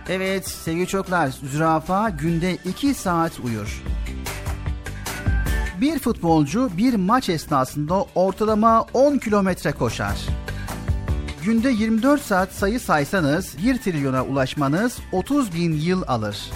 [0.10, 3.84] Evet sevgili çocuklar, zürafa günde 2 saat uyur.
[5.82, 10.18] Bir futbolcu bir maç esnasında ortalama 10 kilometre koşar.
[11.44, 16.52] Günde 24 saat sayı saysanız 1 trilyona ulaşmanız 30 bin yıl alır.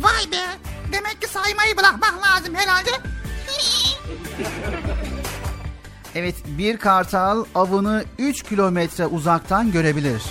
[0.00, 0.44] Vay be.
[0.92, 2.90] Demek ki saymayı bırakmak lazım herhalde.
[6.14, 10.22] Evet bir kartal avını 3 kilometre uzaktan görebilir.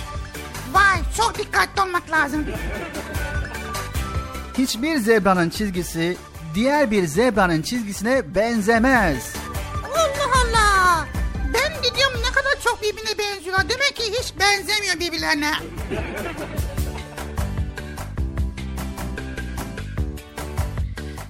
[0.72, 2.44] Vay çok dikkatli olmak lazım.
[4.58, 6.16] Hiçbir zebranın çizgisi
[6.54, 9.32] diğer bir zebranın çizgisine benzemez.
[9.84, 11.06] Allah Allah.
[11.54, 13.68] Ben gidiyorum ne kadar çok birbirine benziyorlar.
[13.68, 15.52] Demek ki hiç benzemiyor birbirlerine.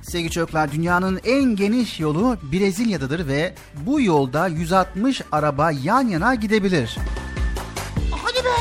[0.03, 6.97] Sevgili çocuklar dünyanın en geniş yolu Brezilya'dadır ve bu yolda 160 araba yan yana gidebilir.
[8.11, 8.57] Hadi be.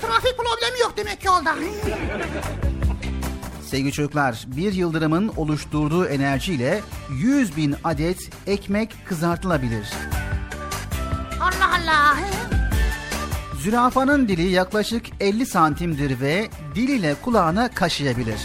[0.00, 1.54] Trafik problemi yok demek ki yolda.
[3.70, 9.88] Sevgili çocuklar bir yıldırımın oluşturduğu enerjiyle 100 bin adet ekmek kızartılabilir.
[11.40, 12.16] Allah Allah.
[13.62, 18.40] Zürafanın dili yaklaşık 50 santimdir ve diliyle kulağına kaşıyabilir.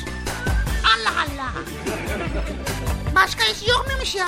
[0.84, 1.52] Allah Allah.
[3.16, 4.28] Başka işi yok muymuş ya?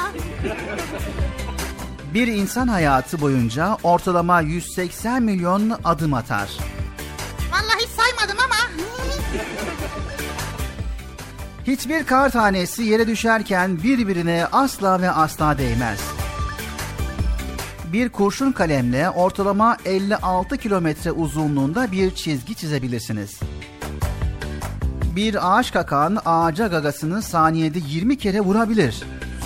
[2.13, 6.49] Bir insan hayatı boyunca ortalama 180 milyon adım atar.
[11.67, 15.99] Hiçbir kar tanesi yere düşerken birbirine asla ve asla değmez.
[17.93, 23.39] Bir kurşun kalemle ortalama 56 kilometre uzunluğunda bir çizgi çizebilirsiniz.
[25.15, 29.03] Bir ağaç kakan ağaca gagasını saniyede 20 kere vurabilir.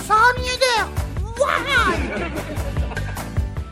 [0.08, 0.92] Saniyede.
[1.38, 1.96] Vay.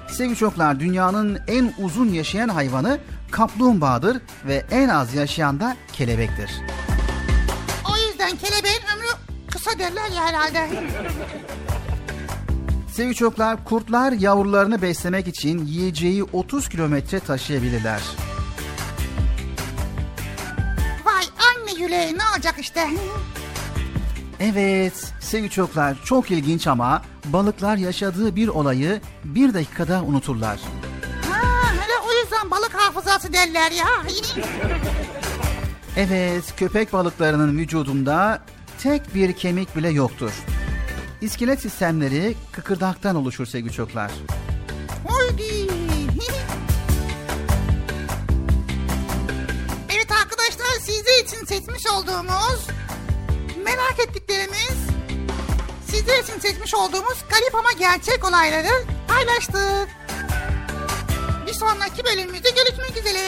[0.08, 2.98] Sevgili çocuklar dünyanın en uzun yaşayan hayvanı
[3.30, 6.50] kaplumbağadır ve en az yaşayan da kelebektir.
[8.20, 9.06] Yüzden kelebeğin ömrü
[9.50, 10.68] kısa derler ya herhalde.
[12.92, 18.00] Sevgili çocuklar kurtlar yavrularını beslemek için yiyeceği 30 kilometre taşıyabilirler.
[21.04, 22.88] Vay anne yüreği ne olacak işte.
[24.40, 30.60] Evet sevgili çocuklar çok ilginç ama balıklar yaşadığı bir olayı bir dakikada unuturlar.
[31.30, 33.86] Ha, hele o yüzden balık hafızası derler ya.
[35.96, 38.42] Evet köpek balıklarının vücudunda
[38.82, 40.32] tek bir kemik bile yoktur.
[41.20, 44.10] İskelet sistemleri kıkırdaktan oluşur sevgili çocuklar.
[45.08, 45.42] Haydi.
[49.94, 52.66] evet arkadaşlar sizler için seçmiş olduğumuz
[53.64, 54.78] merak ettiklerimiz
[55.86, 59.88] sizler için seçmiş olduğumuz garip ama gerçek olayları paylaştık.
[61.46, 63.20] Bir sonraki bölümümüzde görüşmek üzere.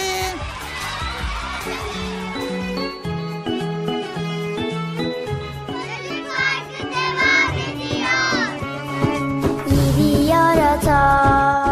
[10.72, 11.71] İyi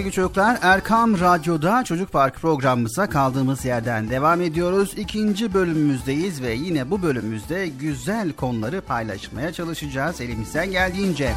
[0.00, 4.94] Sevgili çocuklar Erkam Radyo'da Çocuk Park programımıza kaldığımız yerden devam ediyoruz.
[4.96, 11.32] İkinci bölümümüzdeyiz ve yine bu bölümümüzde güzel konuları paylaşmaya çalışacağız elimizden geldiğince.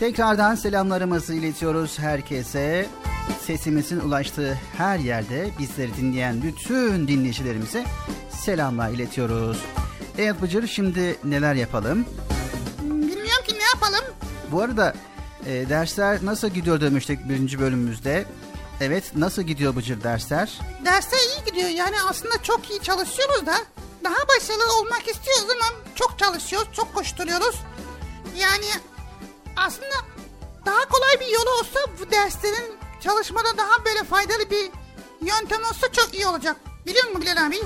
[0.00, 2.86] Tekrardan selamlarımızı iletiyoruz herkese.
[3.40, 7.84] Sesimizin ulaştığı her yerde bizleri dinleyen bütün dinleyicilerimize
[8.30, 9.64] selamlar iletiyoruz.
[10.18, 12.04] Evet Bıcır şimdi neler yapalım?
[12.82, 14.04] Bilmiyorum ki ne yapalım.
[14.52, 14.94] Bu arada
[15.46, 18.24] e, dersler nasıl gidiyor demiştik birinci bölümümüzde.
[18.80, 20.58] Evet nasıl gidiyor Bıcır dersler?
[20.84, 23.54] Derse iyi gidiyor yani aslında çok iyi çalışıyoruz da
[24.04, 27.56] daha başarılı olmak istiyoruz ama çok çalışıyoruz, çok koşturuyoruz.
[28.38, 28.66] Yani
[29.56, 29.94] aslında
[30.66, 34.70] daha kolay bir yolu olsa bu derslerin çalışmada daha böyle faydalı bir
[35.26, 36.56] yöntem olsa çok iyi olacak.
[36.86, 37.56] Biliyor musun Bilal abi?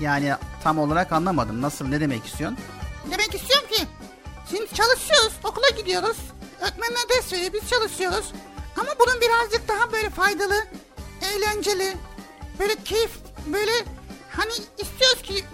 [0.00, 0.32] Yani
[0.64, 1.62] tam olarak anlamadım.
[1.62, 2.58] Nasıl ne demek istiyorsun?
[3.10, 3.86] Demek istiyorum ki
[4.50, 6.16] şimdi çalışıyoruz, okula gidiyoruz.
[6.60, 8.32] Öğretmenler ders veriyor, biz çalışıyoruz.
[8.76, 10.64] Ama bunun birazcık daha böyle faydalı,
[11.22, 11.96] eğlenceli,
[12.58, 13.10] böyle keyif,
[13.46, 13.72] böyle
[14.30, 15.44] hani istiyoruz ki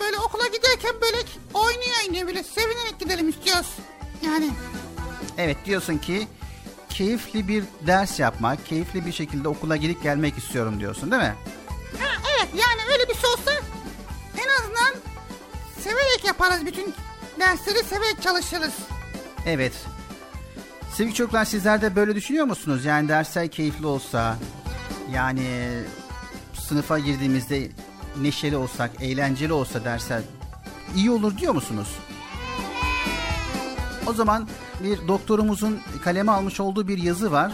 [0.00, 1.16] böyle okula giderken böyle
[1.54, 3.66] oynuyor oynuyor böyle sevinerek gidelim istiyoruz.
[4.22, 4.50] Yani
[5.38, 6.28] Evet diyorsun ki
[6.88, 11.34] keyifli bir ders yapmak, keyifli bir şekilde okula gidip gelmek istiyorum diyorsun değil mi?
[12.00, 13.50] ha, evet yani öyle bir şey olsa
[14.36, 14.94] en azından
[15.84, 16.94] severek yaparız bütün
[17.40, 18.72] dersleri severek çalışırız.
[19.46, 19.72] Evet.
[20.94, 22.84] Sevgili çocuklar sizler de böyle düşünüyor musunuz?
[22.84, 24.36] Yani dersler keyifli olsa,
[25.12, 25.68] yani
[26.54, 27.68] sınıfa girdiğimizde
[28.20, 30.22] neşeli olsak, eğlenceli olsa dersler
[30.96, 31.88] iyi olur diyor musunuz?
[34.06, 34.48] O zaman
[34.82, 37.52] bir doktorumuzun kaleme almış olduğu bir yazı var.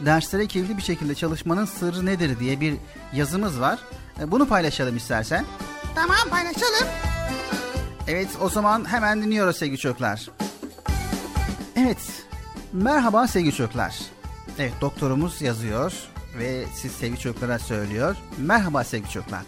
[0.00, 2.74] Derslere keyifli bir şekilde çalışmanın sırrı nedir diye bir
[3.12, 3.78] yazımız var.
[4.20, 5.44] E, Bunu paylaşalım istersen.
[5.94, 6.88] Tamam paylaşalım.
[8.08, 10.28] Evet o zaman hemen dinliyoruz sevgili çocuklar.
[11.76, 11.98] Evet
[12.76, 13.96] merhaba sevgili çocuklar.
[14.58, 15.92] Evet doktorumuz yazıyor
[16.38, 18.16] ve siz sevgili çocuklara söylüyor.
[18.38, 19.42] Merhaba sevgili çocuklar.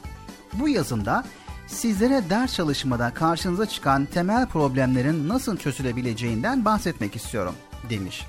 [0.53, 1.25] Bu yazımda
[1.67, 7.55] sizlere ders çalışmada karşınıza çıkan temel problemlerin nasıl çözülebileceğinden bahsetmek istiyorum
[7.91, 8.27] demiş.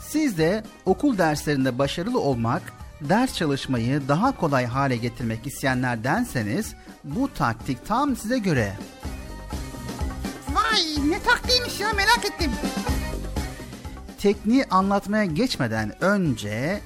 [0.00, 2.62] Siz de okul derslerinde başarılı olmak,
[3.00, 6.74] ders çalışmayı daha kolay hale getirmek isteyenlerdenseniz
[7.04, 8.76] bu taktik tam size göre.
[10.52, 12.50] Vay ne taktiğiymiş ya merak ettim.
[14.24, 16.80] Tekniği anlatmaya geçmeden önce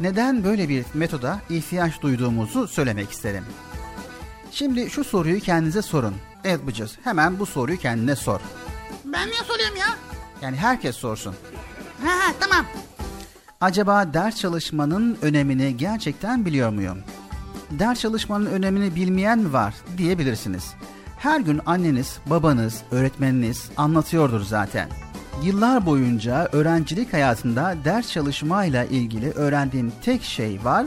[0.00, 3.44] neden böyle bir metoda ihtiyaç duyduğumuzu söylemek isterim.
[4.50, 6.14] Şimdi şu soruyu kendinize sorun.
[6.44, 8.40] Evet Bıcız hemen bu soruyu kendine sor.
[9.04, 9.86] Ben niye soruyorum ya?
[10.42, 11.34] Yani herkes sorsun.
[12.04, 12.66] Ha, ha tamam.
[13.60, 16.98] Acaba ders çalışmanın önemini gerçekten biliyor muyum?
[17.70, 20.74] Ders çalışmanın önemini bilmeyen mi var diyebilirsiniz.
[21.18, 24.88] Her gün anneniz, babanız, öğretmeniniz anlatıyordur zaten.
[25.42, 30.86] Yıllar boyunca öğrencilik hayatında ders çalışmayla ilgili öğrendiğim tek şey var.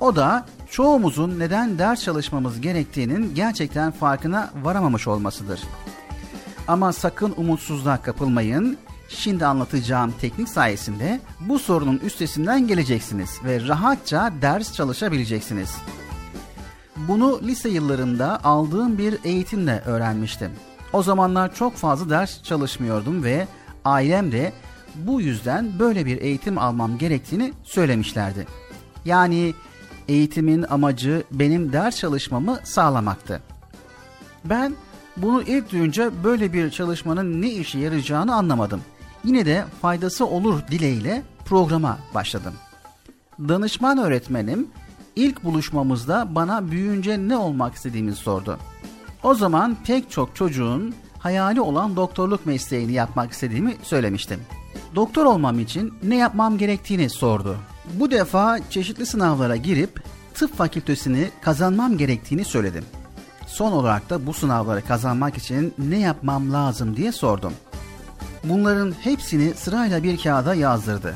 [0.00, 5.60] O da çoğumuzun neden ders çalışmamız gerektiğinin gerçekten farkına varamamış olmasıdır.
[6.68, 8.78] Ama sakın umutsuzluğa kapılmayın.
[9.08, 15.76] Şimdi anlatacağım teknik sayesinde bu sorunun üstesinden geleceksiniz ve rahatça ders çalışabileceksiniz.
[16.96, 20.50] Bunu lise yıllarında aldığım bir eğitimle öğrenmiştim.
[20.92, 23.46] O zamanlar çok fazla ders çalışmıyordum ve
[23.86, 24.52] ailem de
[24.94, 28.46] bu yüzden böyle bir eğitim almam gerektiğini söylemişlerdi.
[29.04, 29.54] Yani
[30.08, 33.42] eğitimin amacı benim ders çalışmamı sağlamaktı.
[34.44, 34.74] Ben
[35.16, 38.80] bunu ilk duyunca böyle bir çalışmanın ne işe yarayacağını anlamadım.
[39.24, 42.54] Yine de faydası olur dileğiyle programa başladım.
[43.38, 44.68] Danışman öğretmenim
[45.16, 48.58] ilk buluşmamızda bana büyüyünce ne olmak istediğimi sordu.
[49.22, 50.94] O zaman pek çok çocuğun
[51.26, 54.40] hayali olan doktorluk mesleğini yapmak istediğimi söylemiştim.
[54.94, 57.56] Doktor olmam için ne yapmam gerektiğini sordu.
[57.94, 60.02] Bu defa çeşitli sınavlara girip
[60.34, 62.84] tıp fakültesini kazanmam gerektiğini söyledim.
[63.46, 67.52] Son olarak da bu sınavları kazanmak için ne yapmam lazım diye sordum.
[68.44, 71.14] Bunların hepsini sırayla bir kağıda yazdırdı.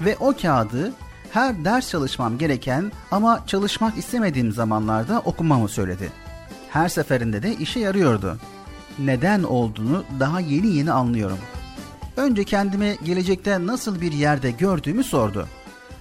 [0.00, 0.92] Ve o kağıdı
[1.32, 6.12] her ders çalışmam gereken ama çalışmak istemediğim zamanlarda okumamı söyledi.
[6.70, 8.38] Her seferinde de işe yarıyordu.
[8.98, 11.38] Neden olduğunu daha yeni yeni anlıyorum.
[12.16, 15.46] Önce kendime gelecekte nasıl bir yerde gördüğümü sordu.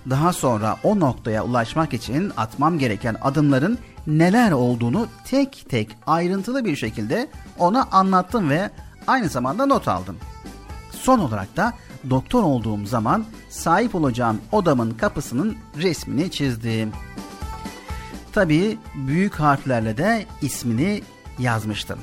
[0.09, 3.77] Daha sonra o noktaya ulaşmak için atmam gereken adımların
[4.07, 7.27] neler olduğunu tek tek ayrıntılı bir şekilde
[7.59, 8.69] ona anlattım ve
[9.07, 10.17] aynı zamanda not aldım.
[10.91, 11.73] Son olarak da
[12.09, 16.91] doktor olduğum zaman sahip olacağım odamın kapısının resmini çizdim.
[18.33, 21.01] Tabii büyük harflerle de ismini
[21.39, 21.99] yazmıştım.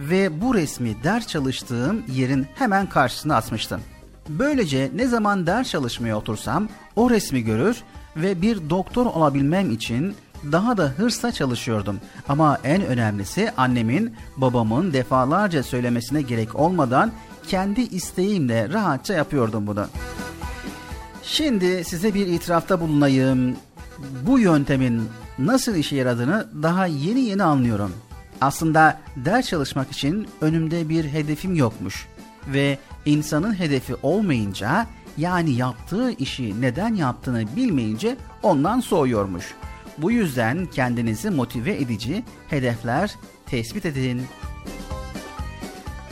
[0.00, 3.80] Ve bu resmi ders çalıştığım yerin hemen karşısına asmıştım.
[4.28, 7.76] Böylece ne zaman ders çalışmaya otursam o resmi görür
[8.16, 10.14] ve bir doktor olabilmem için
[10.52, 12.00] daha da hırsla çalışıyordum.
[12.28, 17.12] Ama en önemlisi annemin, babamın defalarca söylemesine gerek olmadan
[17.48, 19.86] kendi isteğimle rahatça yapıyordum bunu.
[21.22, 23.56] Şimdi size bir itirafta bulunayım.
[24.26, 27.92] Bu yöntemin nasıl işe yaradığını daha yeni yeni anlıyorum.
[28.40, 32.06] Aslında ders çalışmak için önümde bir hedefim yokmuş
[32.46, 34.86] ve insanın hedefi olmayınca
[35.16, 39.54] yani yaptığı işi neden yaptığını bilmeyince ondan soğuyormuş.
[39.98, 43.14] Bu yüzden kendinizi motive edici hedefler
[43.46, 44.22] tespit edin.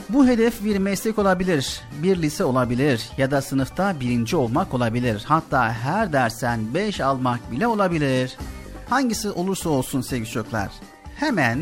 [0.09, 5.23] Bu hedef bir meslek olabilir, bir lise olabilir ya da sınıfta birinci olmak olabilir.
[5.27, 8.37] Hatta her dersten beş almak bile olabilir.
[8.89, 10.69] Hangisi olursa olsun sevgili çocuklar.
[11.15, 11.59] Hemen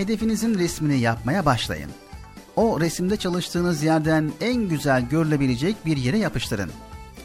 [0.00, 1.90] hedefinizin resmini yapmaya başlayın.
[2.56, 6.70] O resimde çalıştığınız yerden en güzel görülebilecek bir yere yapıştırın.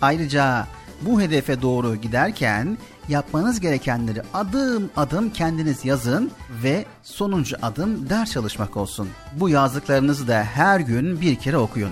[0.01, 0.67] Ayrıca
[1.01, 2.78] bu hedefe doğru giderken
[3.09, 6.32] yapmanız gerekenleri adım adım kendiniz yazın
[6.63, 9.09] ve sonuncu adım ders çalışmak olsun.
[9.34, 11.91] Bu yazdıklarınızı da her gün bir kere okuyun.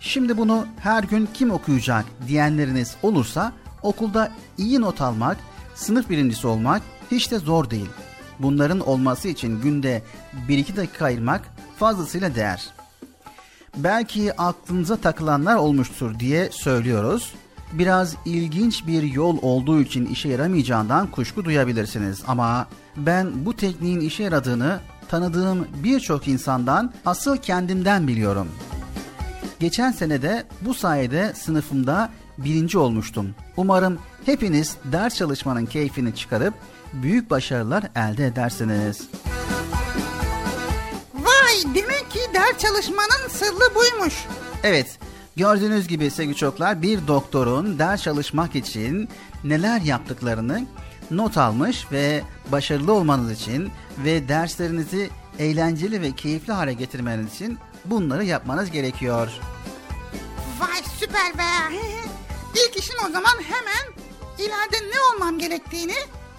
[0.00, 3.52] Şimdi bunu her gün kim okuyacak diyenleriniz olursa
[3.82, 5.36] okulda iyi not almak,
[5.74, 7.90] sınıf birincisi olmak hiç de zor değil.
[8.44, 10.02] Bunların olması için günde
[10.48, 11.42] 1-2 dakika ayırmak
[11.76, 12.64] fazlasıyla değer.
[13.76, 17.32] Belki aklınıza takılanlar olmuştur diye söylüyoruz.
[17.72, 22.66] Biraz ilginç bir yol olduğu için işe yaramayacağından kuşku duyabilirsiniz ama
[22.96, 28.48] ben bu tekniğin işe yaradığını tanıdığım birçok insandan asıl kendimden biliyorum.
[29.60, 33.34] Geçen sene de bu sayede sınıfımda birinci olmuştum.
[33.56, 36.54] Umarım hepiniz ders çalışmanın keyfini çıkarıp
[37.02, 39.08] büyük başarılar elde edersiniz.
[41.14, 44.14] Vay demek ki ders çalışmanın sırrı buymuş.
[44.62, 44.98] Evet,
[45.36, 49.08] gördüğünüz gibi sevgili çocuklar bir doktorun ders çalışmak için
[49.44, 50.66] neler yaptıklarını
[51.10, 52.22] not almış ve
[52.52, 59.28] başarılı olmanız için ve derslerinizi eğlenceli ve keyifli hale getirmeniz için bunları yapmanız gerekiyor.
[60.60, 61.76] Vay süper be.
[62.54, 63.94] İlk işim o zaman hemen
[64.38, 65.94] ileride ne olmam gerektiğini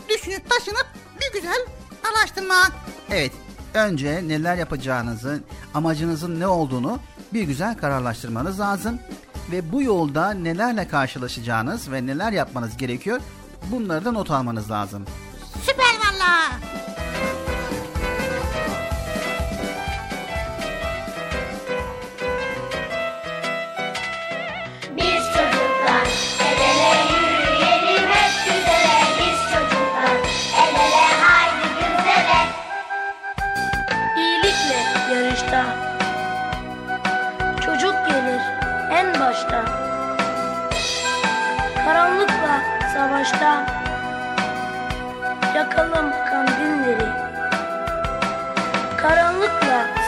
[0.10, 0.88] düşünüp taşınıp
[1.22, 1.66] bir güzel
[2.12, 2.72] araştırmak.
[3.12, 3.32] Evet,
[3.74, 5.44] önce neler yapacağınızı,
[5.74, 7.00] amacınızın ne olduğunu
[7.34, 9.00] bir güzel kararlaştırmanız lazım.
[9.52, 13.20] ve bu yolda nelerle karşılaşacağınız ve neler yapmanız gerekiyor
[13.72, 15.06] bunları da not almanız lazım.
[15.66, 16.60] Süper valla.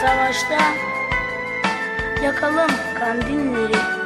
[0.08, 0.58] Savaşta
[2.22, 3.97] Yakalım kandilleri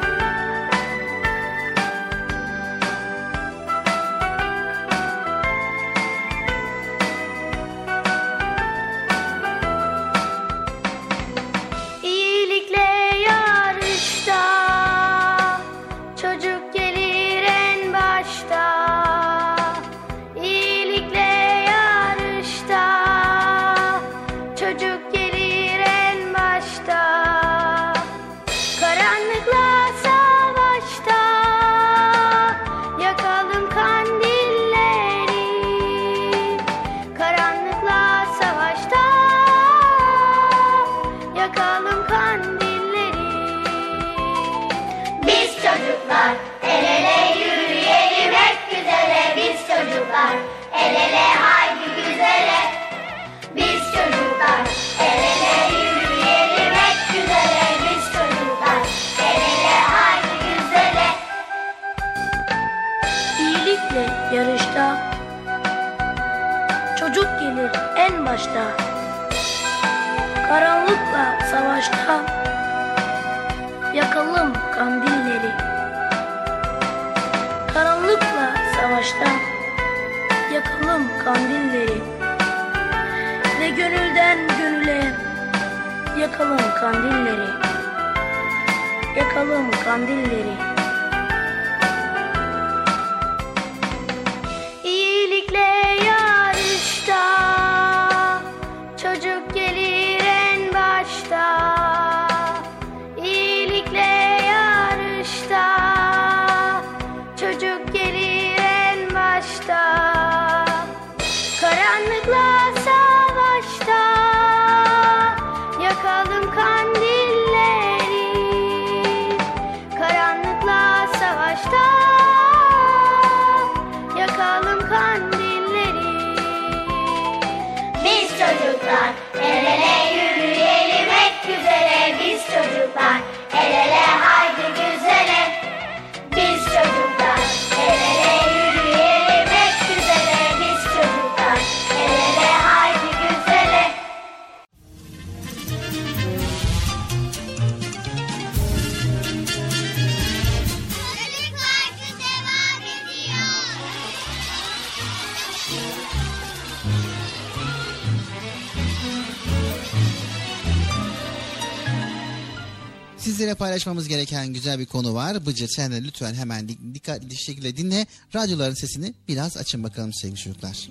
[163.73, 165.47] paylaşmamız gereken güzel bir konu var.
[165.47, 168.07] Bıcır sen de lütfen hemen dik- dikkatli şekilde dinle.
[168.35, 170.89] Radyoların sesini biraz açın bakalım sevgili çocuklar.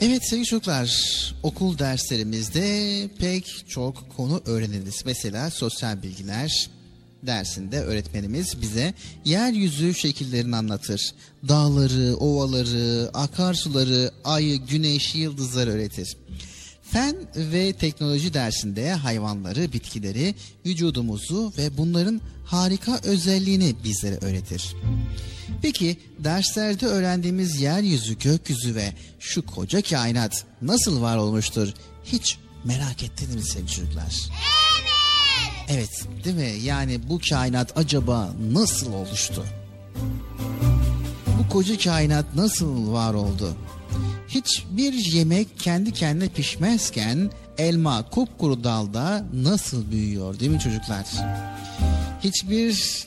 [0.00, 0.90] Evet sevgili çocuklar,
[1.42, 5.02] okul derslerimizde pek çok konu öğreniriz.
[5.06, 6.70] Mesela sosyal bilgiler
[7.22, 8.94] dersinde öğretmenimiz bize
[9.24, 11.14] yeryüzü şekillerini anlatır.
[11.48, 16.16] Dağları, ovaları, akarsuları, ayı, güneş, yıldızları öğretir.
[16.92, 20.34] Fen ve teknoloji dersinde hayvanları, bitkileri,
[20.66, 24.76] vücudumuzu ve bunların harika özelliğini bizlere öğretir.
[25.62, 31.68] Peki derslerde öğrendiğimiz yeryüzü, gökyüzü ve şu koca kainat nasıl var olmuştur?
[32.04, 34.14] Hiç merak ettiniz mi sevgili çocuklar?
[35.68, 36.52] Evet, değil mi?
[36.64, 39.44] Yani bu kainat acaba nasıl oluştu?
[41.38, 43.56] Bu koca kainat nasıl var oldu?
[44.34, 51.06] Hiçbir yemek kendi kendine pişmezken elma kupkuru dalda nasıl büyüyor değil mi çocuklar?
[52.24, 53.04] Hiçbir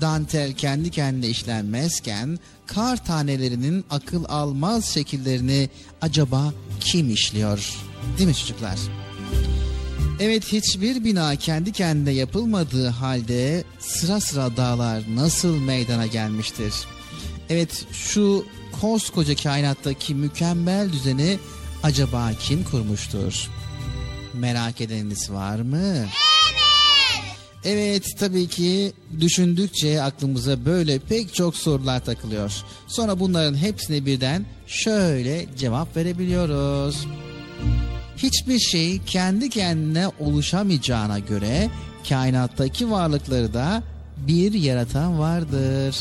[0.00, 5.68] dantel kendi kendine işlenmezken kar tanelerinin akıl almaz şekillerini
[6.00, 7.74] acaba kim işliyor?
[8.18, 8.78] Değil mi çocuklar?
[10.20, 16.74] Evet hiçbir bina kendi kendine yapılmadığı halde sıra sıra dağlar nasıl meydana gelmiştir?
[17.48, 18.44] Evet şu
[18.80, 21.38] koskoca kainattaki mükemmel düzeni
[21.82, 23.48] acaba kim kurmuştur?
[24.34, 26.06] Merak edeniniz var mı?
[27.64, 32.52] Evet tabii ki düşündükçe aklımıza böyle pek çok sorular takılıyor.
[32.86, 37.06] Sonra bunların hepsine birden şöyle cevap verebiliyoruz.
[38.16, 41.70] Hiçbir şey kendi kendine oluşamayacağına göre
[42.08, 43.82] kainattaki varlıkları da
[44.16, 45.96] bir yaratan vardır.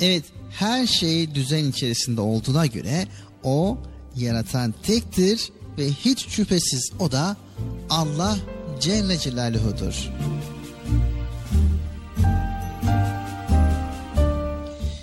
[0.00, 3.06] Evet her şey düzen içerisinde olduğuna göre
[3.42, 3.78] o
[4.16, 7.36] yaratan tektir ve hiç şüphesiz o da
[7.90, 8.38] Allah
[8.80, 10.10] Celle Celaluhu'dur.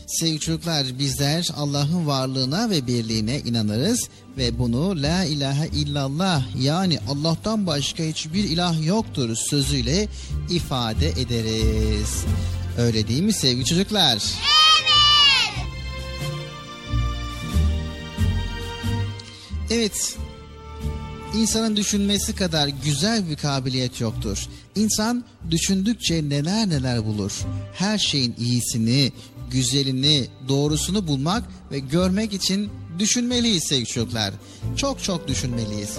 [0.08, 7.68] Sevgili çocuklar bizler Allah'ın varlığına ve birliğine inanırız ve bunu la ilahe illallah yani Allah'tan
[7.68, 10.08] başka hiçbir ilah yoktur sözüyle
[10.50, 12.24] ifade ederiz.
[12.78, 14.14] Öyle değil mi sevgili çocuklar?
[14.14, 14.99] Evet.
[19.70, 20.18] Evet.
[21.36, 24.48] İnsanın düşünmesi kadar güzel bir kabiliyet yoktur.
[24.76, 27.32] İnsan düşündükçe neler neler bulur.
[27.74, 29.12] Her şeyin iyisini,
[29.52, 34.34] güzelini, doğrusunu bulmak ve görmek için düşünmeliyiz sevgili çocuklar.
[34.76, 35.98] Çok çok düşünmeliyiz.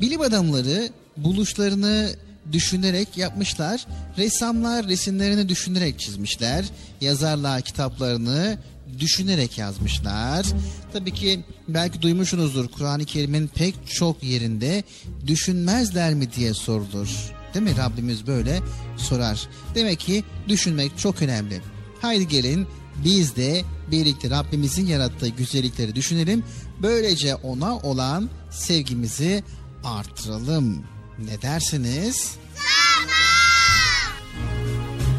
[0.00, 2.10] Bilim adamları buluşlarını
[2.52, 3.86] düşünerek yapmışlar.
[4.18, 6.64] Ressamlar resimlerini düşünerek çizmişler.
[7.00, 8.58] Yazarlar kitaplarını
[9.00, 10.46] düşünerek yazmışlar.
[10.92, 14.84] Tabii ki belki duymuşsunuzdur Kur'an-ı Kerim'in pek çok yerinde
[15.26, 17.08] düşünmezler mi diye sorulur.
[17.54, 17.76] Değil mi?
[17.76, 18.60] Rabbimiz böyle
[18.96, 19.48] sorar.
[19.74, 21.60] Demek ki düşünmek çok önemli.
[22.00, 22.66] Haydi gelin
[23.04, 26.44] biz de birlikte Rabbimizin yarattığı güzellikleri düşünelim.
[26.82, 29.44] Böylece ona olan sevgimizi
[29.84, 30.84] artıralım.
[31.18, 32.36] Ne dersiniz?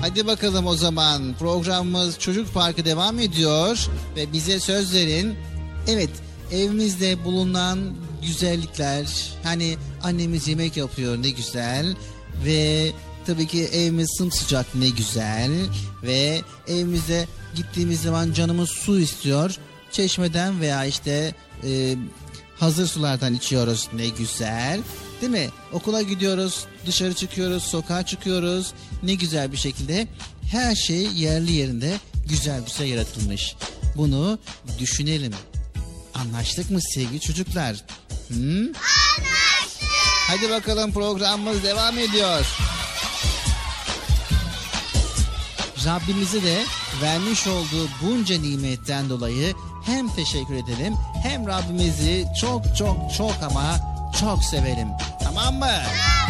[0.03, 1.35] Hadi bakalım o zaman.
[1.39, 3.87] Programımız Çocuk Parkı devam ediyor.
[4.15, 5.35] Ve bize söz verin.
[5.87, 6.09] Evet
[6.51, 7.79] evimizde bulunan
[8.21, 9.05] güzellikler.
[9.43, 11.95] Hani annemiz yemek yapıyor ne güzel.
[12.45, 12.91] Ve
[13.25, 15.51] tabii ki evimiz sımsıcak ne güzel.
[16.03, 19.57] Ve evimizde gittiğimiz zaman canımız su istiyor.
[19.91, 21.95] Çeşmeden veya işte e,
[22.59, 24.79] hazır sulardan içiyoruz ne güzel
[25.21, 25.49] değil mi?
[25.71, 28.73] Okula gidiyoruz, dışarı çıkıyoruz, sokağa çıkıyoruz.
[29.03, 30.07] Ne güzel bir şekilde
[30.51, 31.97] her şey yerli yerinde
[32.29, 33.55] güzel güzel yaratılmış.
[33.95, 34.39] Bunu
[34.79, 35.33] düşünelim.
[36.13, 37.75] Anlaştık mı sevgili çocuklar?
[38.29, 38.33] Hı?
[38.37, 39.89] Anlaştık.
[40.27, 42.45] Hadi bakalım programımız devam ediyor.
[45.85, 46.63] Rabbimize de
[47.01, 49.53] vermiş olduğu bunca nimetten dolayı
[49.85, 50.93] hem teşekkür edelim
[51.23, 53.92] hem Rabbimizi çok çok çok ama
[54.23, 54.91] çok sevelim.
[55.19, 55.65] Tamam mı?
[55.65, 56.22] Kitabın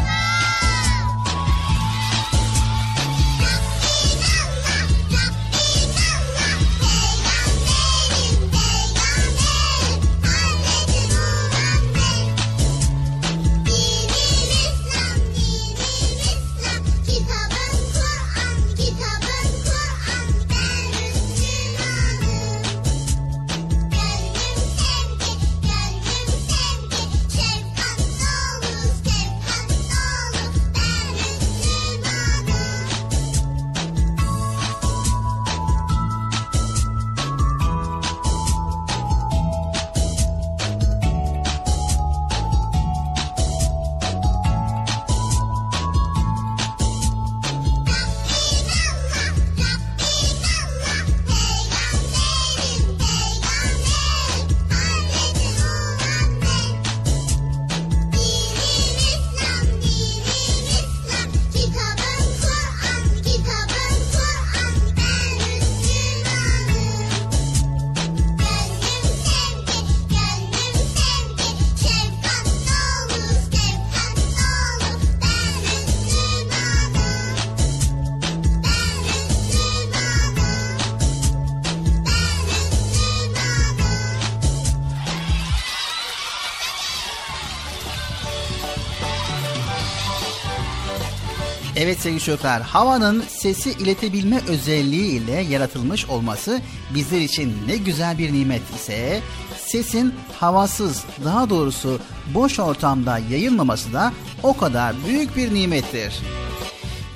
[92.04, 96.62] sevgili çocuklar, havanın sesi iletebilme özelliği ile yaratılmış olması
[96.96, 99.22] bizler için ne güzel bir nimet ise
[99.58, 102.00] sesin havasız, daha doğrusu
[102.34, 106.20] boş ortamda yayılmaması da o kadar büyük bir nimettir.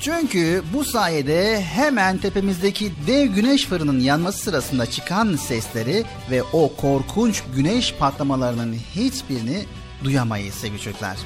[0.02, 7.44] Çünkü bu sayede hemen tepemizdeki dev güneş fırının yanması sırasında çıkan sesleri ve o korkunç
[7.56, 9.66] güneş patlamalarının hiçbirini
[10.04, 11.18] duyamayız sevgili çocuklar.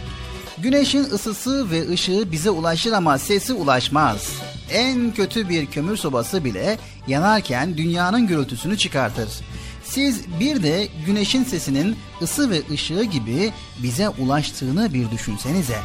[0.64, 4.30] Güneşin ısısı ve ışığı bize ulaşır ama sesi ulaşmaz.
[4.72, 9.30] En kötü bir kömür sobası bile yanarken dünyanın gürültüsünü çıkartır.
[9.84, 13.54] Siz bir de güneşin sesinin ısı ve ışığı gibi
[13.84, 15.78] bize ulaştığını bir düşünsenize.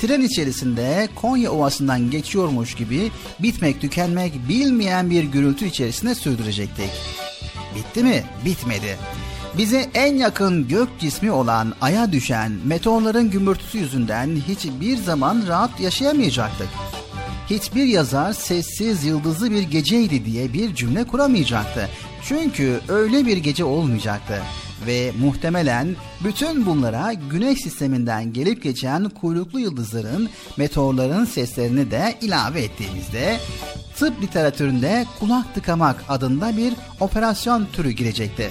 [0.00, 6.90] tren içerisinde Konya Ovası'ndan geçiyormuş gibi bitmek tükenmek bilmeyen bir gürültü içerisinde sürdürecektik.
[7.76, 8.24] Bitti mi?
[8.44, 8.96] Bitmedi.
[9.58, 16.68] Bize en yakın gök cismi olan Ay'a düşen meteorların gümbürtüsü yüzünden hiçbir zaman rahat yaşayamayacaktık.
[17.50, 21.88] Hiçbir yazar sessiz yıldızlı bir geceydi diye bir cümle kuramayacaktı.
[22.22, 24.42] Çünkü öyle bir gece olmayacaktı.
[24.86, 33.36] Ve muhtemelen bütün bunlara güneş sisteminden gelip geçen kuyruklu yıldızların, meteorların seslerini de ilave ettiğimizde
[33.96, 38.50] tıp literatüründe kulak tıkamak adında bir operasyon türü girecekti.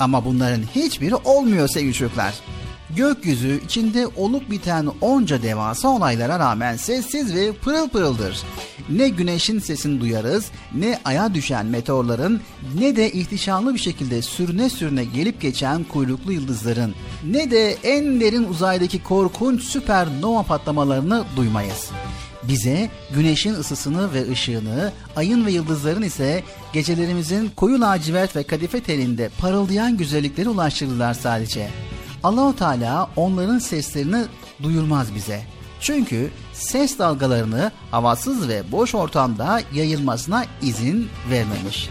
[0.00, 2.34] Ama bunların hiçbiri olmuyor sevgili çocuklar.
[2.96, 8.42] Gökyüzü içinde olup biten onca devasa olaylara rağmen sessiz ve pırıl pırıldır.
[8.88, 12.40] Ne güneşin sesini duyarız, ne aya düşen meteorların,
[12.78, 16.94] ne de ihtişamlı bir şekilde sürüne sürüne gelip geçen kuyruklu yıldızların,
[17.24, 21.90] ne de en derin uzaydaki korkunç süpernova patlamalarını duymayız.
[22.48, 29.30] Bize güneşin ısısını ve ışığını, ayın ve yıldızların ise gecelerimizin koyu lacivert ve kadife telinde
[29.38, 31.70] parıldayan güzellikleri ulaştırırlar sadece.
[32.22, 34.24] Allahu Teala onların seslerini
[34.62, 35.42] duyurmaz bize.
[35.80, 41.88] Çünkü ses dalgalarını havasız ve boş ortamda yayılmasına izin vermemiş.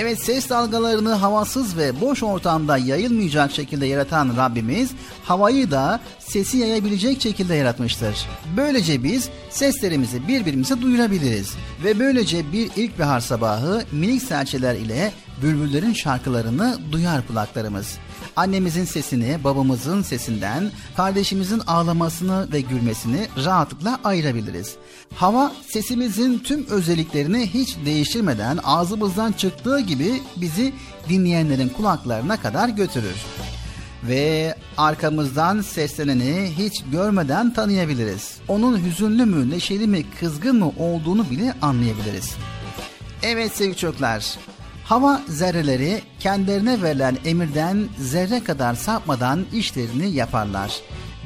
[0.00, 4.90] Evet ses dalgalarını havasız ve boş ortamda yayılmayacak şekilde yaratan Rabbimiz
[5.24, 8.26] havayı da sesi yayabilecek şekilde yaratmıştır.
[8.56, 16.78] Böylece biz seslerimizi birbirimize duyurabiliriz ve böylece bir ilkbahar sabahı minik serçeler ile bülbüllerin şarkılarını
[16.92, 17.98] duyar kulaklarımız.
[18.38, 24.76] Annemizin sesini babamızın sesinden, kardeşimizin ağlamasını ve gülmesini rahatlıkla ayırabiliriz.
[25.14, 30.72] Hava sesimizin tüm özelliklerini hiç değiştirmeden ağzımızdan çıktığı gibi bizi
[31.08, 33.16] dinleyenlerin kulaklarına kadar götürür.
[34.08, 38.36] Ve arkamızdan sesleneni hiç görmeden tanıyabiliriz.
[38.48, 42.34] Onun hüzünlü mü, neşeli mi, kızgın mı olduğunu bile anlayabiliriz.
[43.22, 44.38] Evet sevgili çocuklar,
[44.88, 50.80] Hava zerreleri kendilerine verilen emirden zerre kadar sapmadan işlerini yaparlar.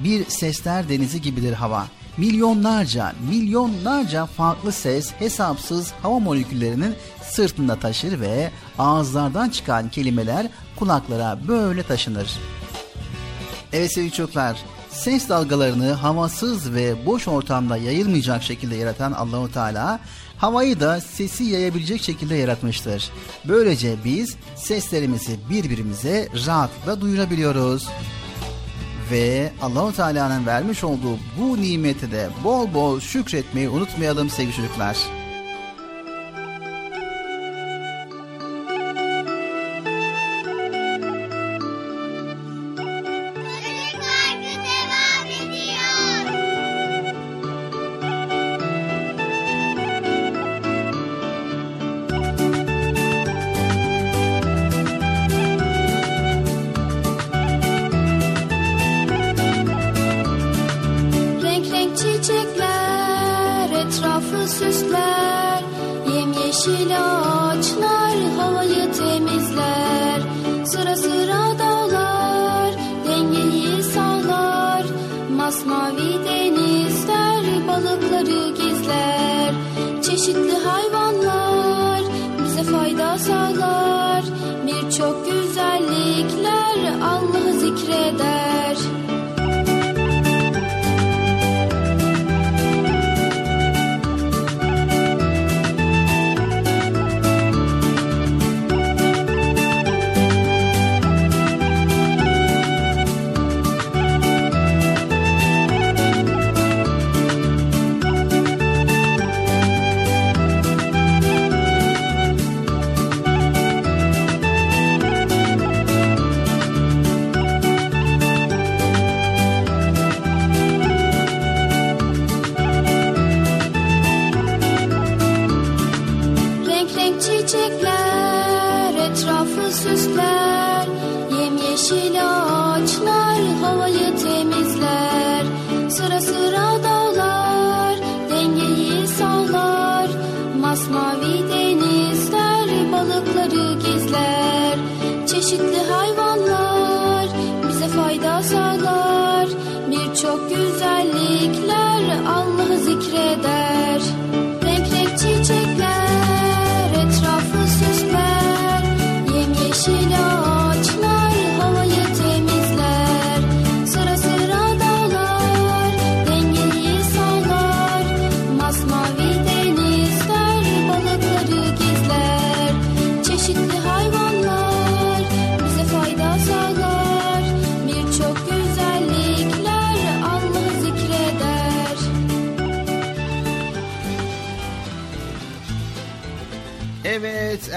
[0.04, 1.86] Bir sesler denizi gibidir hava.
[2.16, 10.46] Milyonlarca, milyonlarca farklı ses hesapsız hava moleküllerinin sırtında taşır ve ağızlardan çıkan kelimeler
[10.76, 12.30] kulaklara böyle taşınır.
[13.72, 14.58] Evet sevgili çocuklar,
[14.90, 20.00] ses dalgalarını havasız ve boş ortamda yayılmayacak şekilde yaratan Allahu Teala
[20.42, 23.10] havayı da sesi yayabilecek şekilde yaratmıştır.
[23.48, 27.88] Böylece biz seslerimizi birbirimize rahatlıkla duyurabiliyoruz.
[29.10, 35.21] Ve Allahu Teala'nın vermiş olduğu bu nimeti de bol bol şükretmeyi unutmayalım sevgili çocuklar.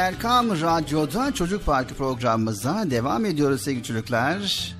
[0.06, 4.73] Erkam Radyo'da Çocuk Parkı programımıza devam ediyoruz sevgili çocuklar.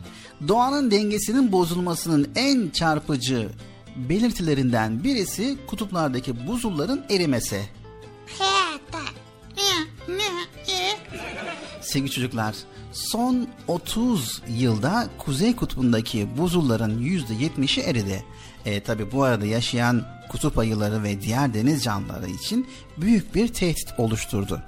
[0.48, 3.50] Doğanın dengesinin bozulmasının en çarpıcı
[3.96, 7.62] belirtilerinden birisi kutuplardaki buzulların erimesi.
[11.82, 12.56] Sevgili çocuklar,
[12.92, 18.26] son 30 yılda Kuzey Kutbu'ndaki buzulların %70'i eridi.
[18.66, 23.94] E, Tabi bu arada yaşayan kutup ayıları ve diğer deniz canlıları için büyük bir tehdit
[23.98, 24.62] oluşturdu.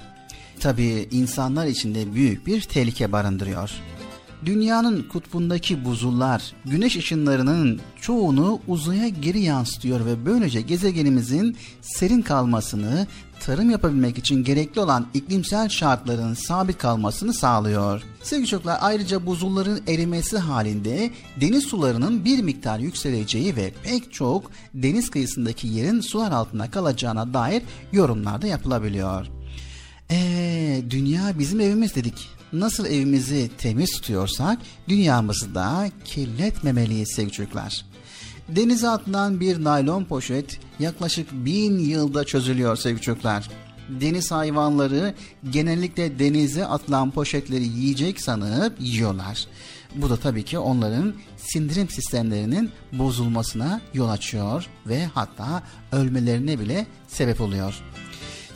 [0.60, 3.72] Tabi insanlar için de büyük bir tehlike barındırıyor.
[4.46, 13.08] Dünyanın kutbundaki buzullar güneş ışınlarının çoğunu uzaya geri yansıtıyor ve böylece gezegenimizin serin kalmasını,
[13.40, 18.04] tarım yapabilmek için gerekli olan iklimsel şartların sabit kalmasını sağlıyor.
[18.24, 21.12] Sevgili çocuklar ayrıca buzulların erimesi halinde
[21.42, 27.64] deniz sularının bir miktar yükseleceği ve pek çok deniz kıyısındaki yerin sular altında kalacağına dair
[27.92, 29.37] yorumlar da yapılabiliyor.
[30.10, 32.30] Eee dünya bizim evimiz dedik.
[32.54, 37.86] Nasıl evimizi temiz tutuyorsak dünyamızı da kirletmemeliyiz sevgili çocuklar.
[38.50, 43.50] Denize atılan bir naylon poşet yaklaşık bin yılda çözülüyor sevgili çocuklar.
[43.90, 45.14] Deniz hayvanları
[45.50, 49.46] genellikle denize atılan poşetleri yiyecek sanıp yiyorlar.
[49.96, 57.42] Bu da tabii ki onların sindirim sistemlerinin bozulmasına yol açıyor ve hatta ölmelerine bile sebep
[57.42, 57.84] oluyor.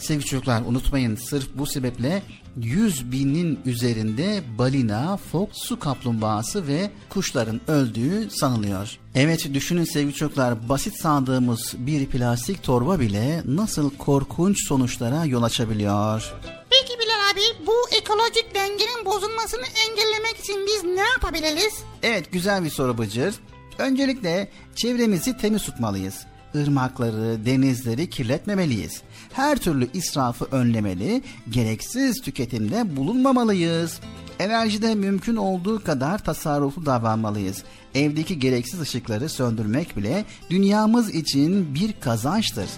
[0.01, 2.23] Sevgili çocuklar unutmayın sırf bu sebeple
[2.57, 8.97] 100 binin üzerinde balina, fok, su kaplumbağası ve kuşların öldüğü sanılıyor.
[9.15, 16.33] Evet düşünün sevgili çocuklar basit sandığımız bir plastik torba bile nasıl korkunç sonuçlara yol açabiliyor.
[16.69, 21.73] Peki Bilal abi bu ekolojik dengenin bozulmasını engellemek için biz ne yapabiliriz?
[22.03, 23.35] Evet güzel bir soru Bıcır.
[23.77, 26.25] Öncelikle çevremizi temiz tutmalıyız.
[26.53, 29.01] Irmakları, denizleri kirletmemeliyiz.
[29.33, 33.99] Her türlü israfı önlemeli, gereksiz tüketimde bulunmamalıyız.
[34.39, 37.63] Enerjide mümkün olduğu kadar tasarruflu davranmalıyız.
[37.95, 42.69] Evdeki gereksiz ışıkları söndürmek bile dünyamız için bir kazançtır.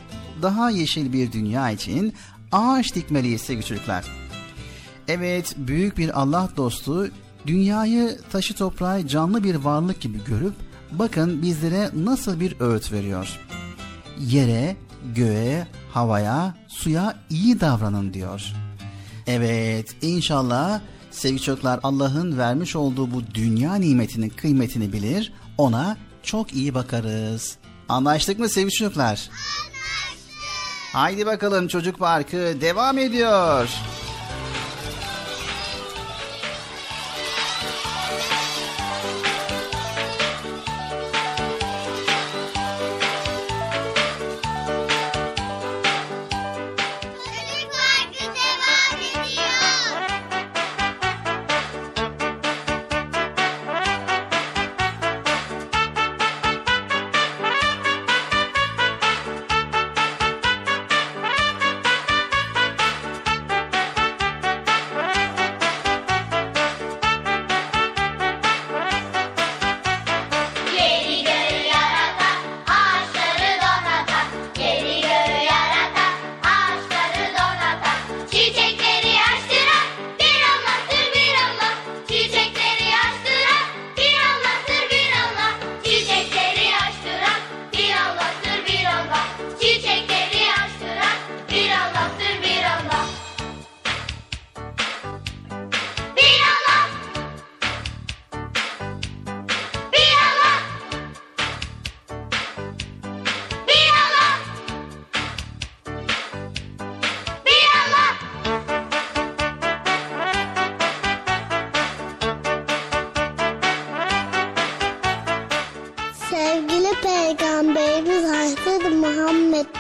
[0.42, 2.14] Daha yeşil bir dünya için
[2.52, 4.06] ağaç dikmeliyiz sevgili çocuklar.
[5.08, 7.10] Evet, büyük bir Allah dostu
[7.48, 10.54] dünyayı taşı toprağı canlı bir varlık gibi görüp
[10.92, 13.40] bakın bizlere nasıl bir öğüt veriyor.
[14.20, 14.76] Yere,
[15.16, 18.41] göğe, havaya, suya iyi davranın diyor.
[19.28, 26.74] Evet, inşallah sevgili çocuklar Allah'ın vermiş olduğu bu dünya nimetinin kıymetini bilir, ona çok iyi
[26.74, 27.57] bakarız.
[27.90, 29.07] Anlaştık mı sevgili çocuklar?
[29.07, 29.34] Anlaştık.
[30.94, 33.68] Haydi bakalım çocuk parkı devam ediyor.
[33.68, 34.03] Çocuk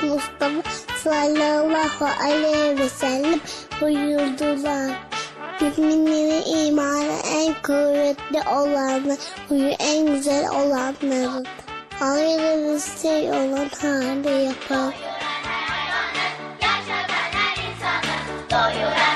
[0.03, 0.69] Mustafa
[1.03, 3.39] sallallahu aleyhi ve sellem
[3.81, 4.91] buyurdular.
[5.61, 9.17] Müminlerin imanı en kuvvetli olanı,
[9.49, 11.47] huyu en güzel olanlarıdır.
[11.99, 14.93] Hayırlı şey olan hali yapar.
[16.59, 18.13] Her insanı,
[18.51, 19.12] doyuran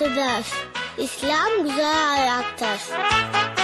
[0.00, 0.46] aynasıdır.
[0.98, 3.57] İslam güzel ayaktır.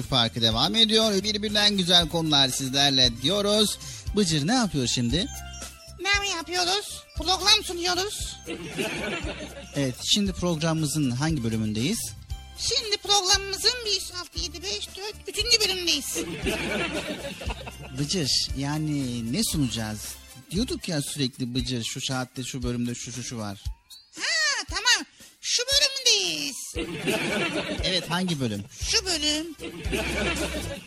[0.00, 1.22] Çocuk Parkı devam ediyor.
[1.22, 3.78] Birbirinden güzel konular sizlerle diyoruz.
[4.16, 5.26] Bıcır ne yapıyor şimdi?
[6.00, 7.04] Ne mi yapıyoruz?
[7.16, 8.36] Program sunuyoruz.
[9.74, 11.98] Evet şimdi programımızın hangi bölümündeyiz?
[12.58, 15.60] Şimdi programımızın 1, 6, 7, 5, 4, 3.
[15.60, 16.16] bölümündeyiz.
[17.98, 20.00] Bıcır yani ne sunacağız?
[20.50, 23.64] Diyorduk ya sürekli Bıcır şu saatte şu bölümde şu şu şu var.
[24.16, 25.06] Ha tamam.
[25.40, 25.62] Şu
[26.10, 26.74] bölümündeyiz.
[27.84, 28.64] Evet hangi bölüm?
[28.80, 29.46] Şu bölüm.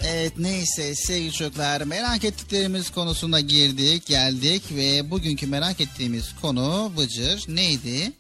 [0.04, 7.45] Evet neyse sevgili çocuklar merak ettiklerimiz konusuna girdik geldik ve bugünkü merak ettiğimiz konu Bıcır
[7.48, 8.12] neydi?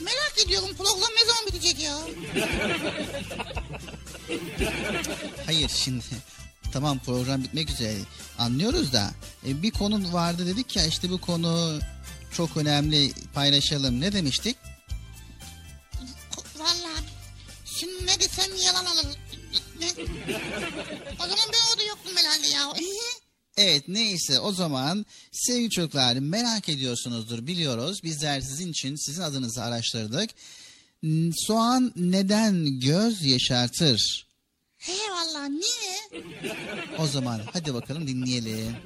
[0.00, 1.98] Merak ediyorum program ne zaman bitecek ya?
[5.46, 6.04] Hayır şimdi
[6.72, 7.94] tamam program bitmek üzere
[8.38, 9.10] anlıyoruz da
[9.46, 11.80] e, bir konu vardı dedik ya işte bu konu
[12.32, 14.56] çok önemli paylaşalım ne demiştik?
[23.56, 28.02] Evet neyse o zaman sevgili çocuklar merak ediyorsunuzdur biliyoruz.
[28.04, 30.30] Bizler sizin için sizin adınızı araştırdık.
[31.46, 34.26] Soğan neden göz yaşartır?
[34.76, 36.22] He vallahi niye?
[36.98, 38.76] O zaman hadi bakalım dinleyelim.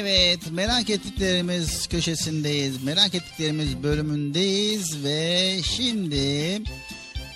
[0.00, 2.82] Evet merak ettiklerimiz köşesindeyiz.
[2.82, 6.62] Merak ettiklerimiz bölümündeyiz ve şimdi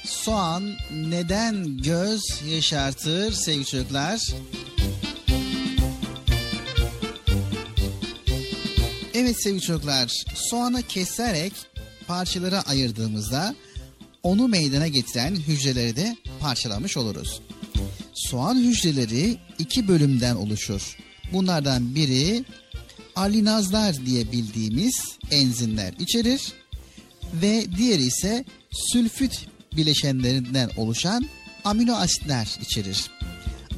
[0.04, 4.20] soğan neden göz yaşartır sevgili çocuklar?
[9.14, 11.52] Evet sevgili çocuklar soğanı keserek
[12.06, 13.54] parçalara ayırdığımızda
[14.22, 17.40] onu meydana getiren hücreleri de parçalamış oluruz.
[18.14, 20.96] Soğan hücreleri iki bölümden oluşur.
[21.32, 22.44] Bunlardan biri
[23.16, 26.52] alinazlar diye bildiğimiz enzimler içerir
[27.34, 29.46] ve diğeri ise sülfüt
[29.76, 31.28] bileşenlerinden oluşan
[31.64, 33.10] amino asitler içerir.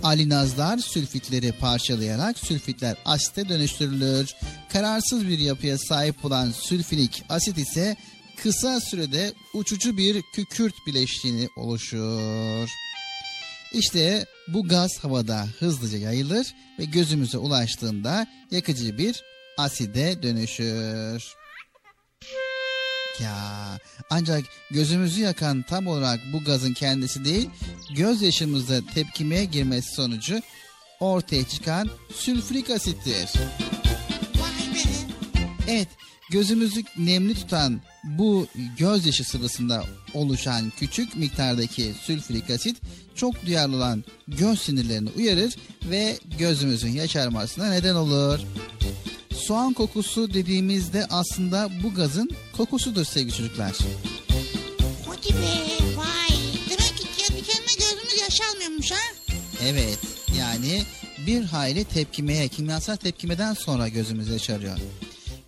[0.03, 4.35] Alinazlar sülfitleri parçalayarak sülfitler asite dönüştürülür.
[4.73, 7.97] Kararsız bir yapıya sahip olan sülfürik asit ise
[8.43, 12.69] kısa sürede uçucu bir kükürt bileşiğini oluşur.
[13.73, 16.47] İşte bu gaz havada hızlıca yayılır
[16.79, 19.23] ve gözümüze ulaştığında yakıcı bir
[19.59, 21.35] aside dönüşür.
[23.23, 23.79] Ya
[24.11, 27.51] ancak gözümüzü yakan tam olarak bu gazın kendisi değil,
[27.97, 30.41] gözyaşımızda tepkimeye girmesi sonucu
[31.01, 33.31] ortaya çıkan sülfürik asittir.
[35.69, 35.89] Evet,
[36.31, 38.47] gözümüzü nemli tutan bu
[38.79, 39.85] gözyaşı sıvısında
[40.15, 42.77] oluşan küçük miktardaki sülfürik asit
[43.15, 48.41] çok duyarlı olan göz sinirlerini uyarır ve gözümüzün yaşarmasına neden olur.
[49.35, 53.73] Soğan kokusu dediğimizde aslında bu gazın kokusudur sevgili çocuklar.
[55.07, 56.37] Hadi be vay.
[56.71, 59.35] Demek ki kendi kendine gözümüz yaşalmıyormuş ha?
[59.65, 59.99] Evet,
[60.39, 60.83] yani
[61.27, 64.79] bir hayli tepkimeye, kimyasal tepkimeden sonra gözümüz yaşarıyor.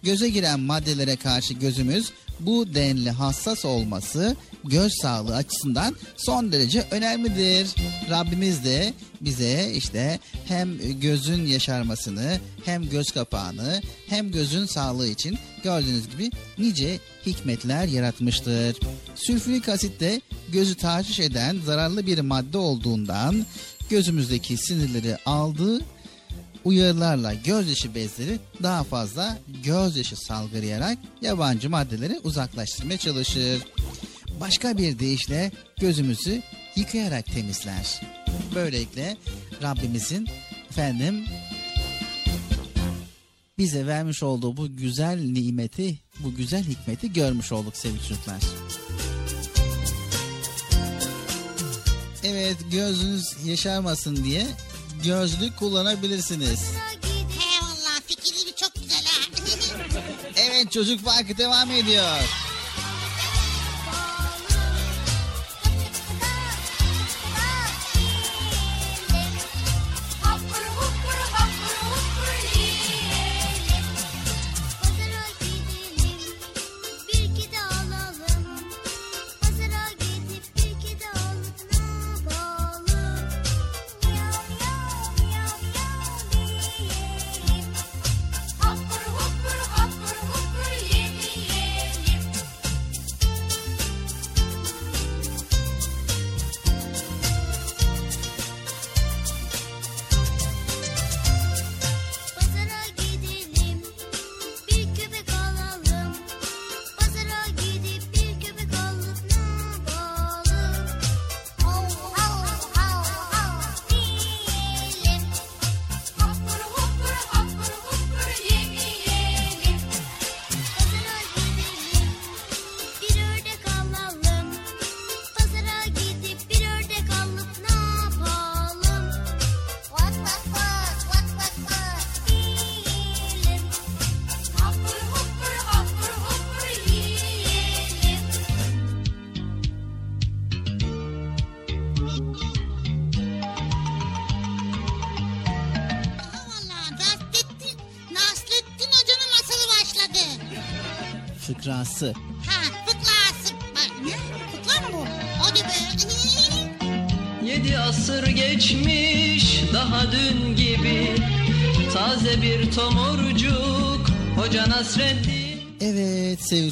[0.06, 7.74] Göze giren maddelere karşı gözümüz bu denli hassas olması göz sağlığı açısından son derece önemlidir.
[8.10, 16.08] Rabbimiz de bize işte hem gözün yaşarmasını hem göz kapağını hem gözün sağlığı için gördüğünüz
[16.10, 18.76] gibi nice hikmetler yaratmıştır.
[19.14, 20.20] Sülfürik asit de
[20.52, 23.46] gözü tahriş eden zararlı bir madde olduğundan
[23.90, 25.80] gözümüzdeki sinirleri aldığı
[26.66, 33.62] uyarılarla gözyaşı bezleri daha fazla gözyaşı salgılayarak yabancı maddeleri uzaklaştırmaya çalışır.
[34.40, 36.42] Başka bir deyişle gözümüzü
[36.76, 38.00] yıkayarak temizler.
[38.54, 39.16] Böylelikle
[39.62, 40.28] Rabbimizin
[40.70, 41.24] efendim
[43.58, 48.40] bize vermiş olduğu bu güzel nimeti, bu güzel hikmeti görmüş olduk sevgili çocuklar.
[52.24, 54.46] Evet gözünüz yaşarmasın diye
[55.04, 56.60] gözlük kullanabilirsiniz.
[57.52, 59.26] Eyvallah fikirleri çok güzel ha.
[60.36, 62.18] Evet çocuk parkı devam ediyor.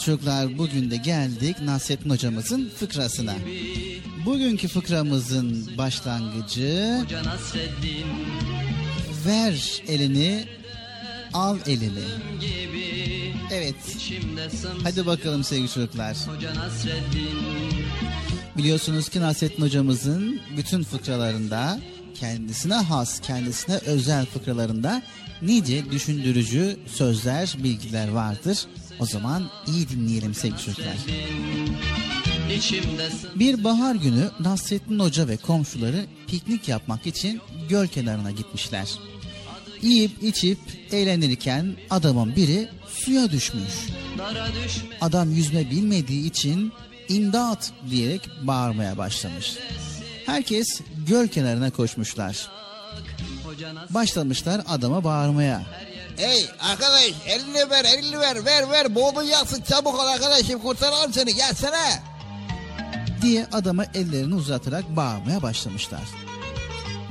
[0.05, 3.35] Çocuklar bugün de geldik Nasrettin hocamızın fıkrasına.
[4.27, 7.05] Bugünkü fıkramızın başlangıcı
[9.27, 10.45] ver elini
[11.33, 12.05] al elini.
[13.53, 13.75] Evet
[14.83, 16.17] hadi bakalım sevgili çocuklar.
[18.59, 21.81] Biliyorsunuz ki Nasrettin hocamızın bütün fıkralarında
[22.15, 25.03] kendisine has, kendisine özel fıkralarında
[25.43, 28.67] nice düşündürücü sözler, bilgiler vardır.
[29.01, 30.97] O zaman iyi dinleyelim sevgili çocuklar.
[33.35, 38.89] Bir bahar günü Nasrettin Hoca ve komşuları piknik yapmak için göl kenarına gitmişler.
[39.83, 40.59] Yiyip içip
[40.93, 43.89] eğlenirken adamın biri suya düşmüş.
[45.01, 46.73] Adam yüzme bilmediği için
[47.09, 49.53] imdat diyerek bağırmaya başlamış.
[50.27, 52.49] Herkes göl kenarına koşmuşlar.
[53.91, 55.63] Başlamışlar adama bağırmaya.
[56.17, 62.03] Hey arkadaş elini ver elini ver ver ver boğulacaksın çabuk ol arkadaşım kurtaralım seni gelsene.
[63.23, 66.03] diye adama ellerini uzatarak bağırmaya başlamışlar.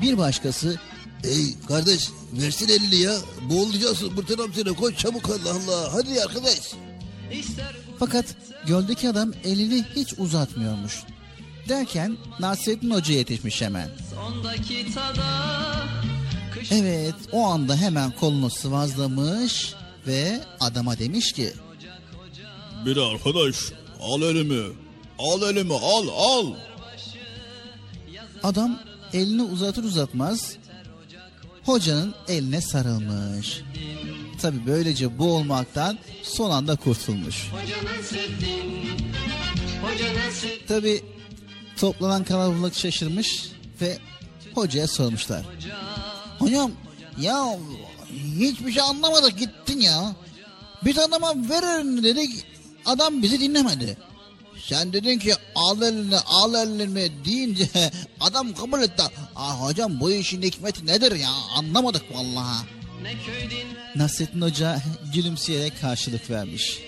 [0.01, 0.79] Bir başkası
[1.23, 3.13] Hey kardeş versin elini ya
[3.49, 6.59] boğulacaksın kurtaralım seni koş çabuk Allah Allah hadi arkadaş.
[7.99, 8.25] fakat
[8.67, 11.03] göldeki adam elini hiç uzatmıyormuş.
[11.69, 13.89] Derken Nasrettin Hoca yetişmiş hemen.
[14.27, 15.23] ondaki tada
[16.01, 16.02] Kış
[16.71, 19.73] Evet o anda hemen kolunu sıvazlamış
[20.07, 21.53] ve adama demiş ki
[22.85, 23.55] Bir arkadaş
[24.01, 24.73] al elimi.
[25.19, 26.53] Al elimi al al.
[28.43, 28.79] adam
[29.13, 30.57] elini uzatır uzatmaz
[31.65, 33.61] hocanın eline sarılmış.
[34.41, 37.51] Tabi böylece boğulmaktan son anda kurtulmuş.
[37.51, 37.75] Hoca
[39.81, 40.05] Hoca
[40.67, 41.03] Tabi
[41.77, 43.49] toplanan kalabalık şaşırmış
[43.81, 43.97] ve
[44.55, 45.45] hocaya sormuşlar.
[46.39, 46.71] Hocam
[47.21, 47.57] ya
[48.39, 50.15] hiçbir şey anlamadık gittin ya.
[50.85, 52.45] Biz adama ver elini dedik
[52.85, 53.97] adam bizi dinlemedi.
[54.69, 57.69] Sen dedin ki al elini al elini deyince
[58.19, 59.03] adam kabul etti.
[59.35, 62.65] Ah hocam bu işin hikmeti nedir ya anlamadık vallahi.
[63.95, 64.81] Nasrettin Hoca
[65.13, 66.79] gülümseyerek karşılık vermiş.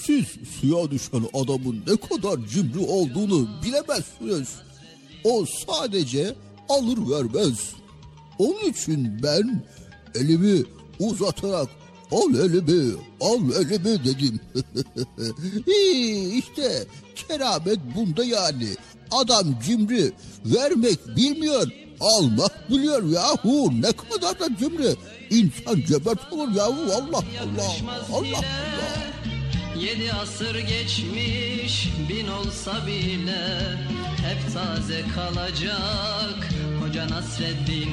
[0.00, 0.26] Siz
[0.60, 4.48] suya düşen adamın ne kadar cimri olduğunu bilemezsiniz.
[5.24, 6.34] O sadece
[6.68, 7.58] alır vermez.
[8.38, 9.64] Onun için ben
[10.14, 10.64] elimi
[10.98, 11.68] uzatarak
[12.12, 14.40] al elimi, al elimi dedim.
[16.38, 16.86] işte
[17.16, 18.68] keramet bunda yani.
[19.10, 20.12] Adam cimri,
[20.44, 21.68] vermek bilmiyor,
[22.00, 23.70] almak biliyor yahu.
[23.82, 24.96] Ne kadar da cimri.
[25.30, 27.22] İnsan cömert olur yahu Allah Allah.
[28.12, 28.44] Allah Allah.
[29.80, 33.76] Yedi asır geçmiş bin olsa bile
[34.26, 36.48] Hep taze kalacak
[36.80, 37.90] Hoca Nasreddin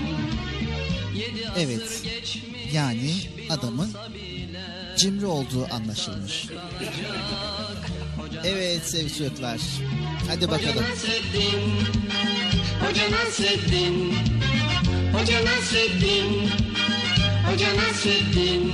[1.15, 2.01] Yedi asır Evet.
[2.03, 3.13] geçmiş Yani
[3.49, 6.45] adamın bile cimri olduğu anlaşılmış.
[8.17, 9.59] kalacak Evet sevgili çocuklar.
[10.27, 10.83] Hadi Hoca bakalım.
[10.91, 11.61] Nasreddin
[12.87, 14.13] Hoca Nasreddin
[15.13, 16.49] Hoca Nasreddin
[17.51, 18.73] Hoca Nasreddin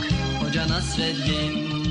[0.51, 1.83] Hoca Nasreddin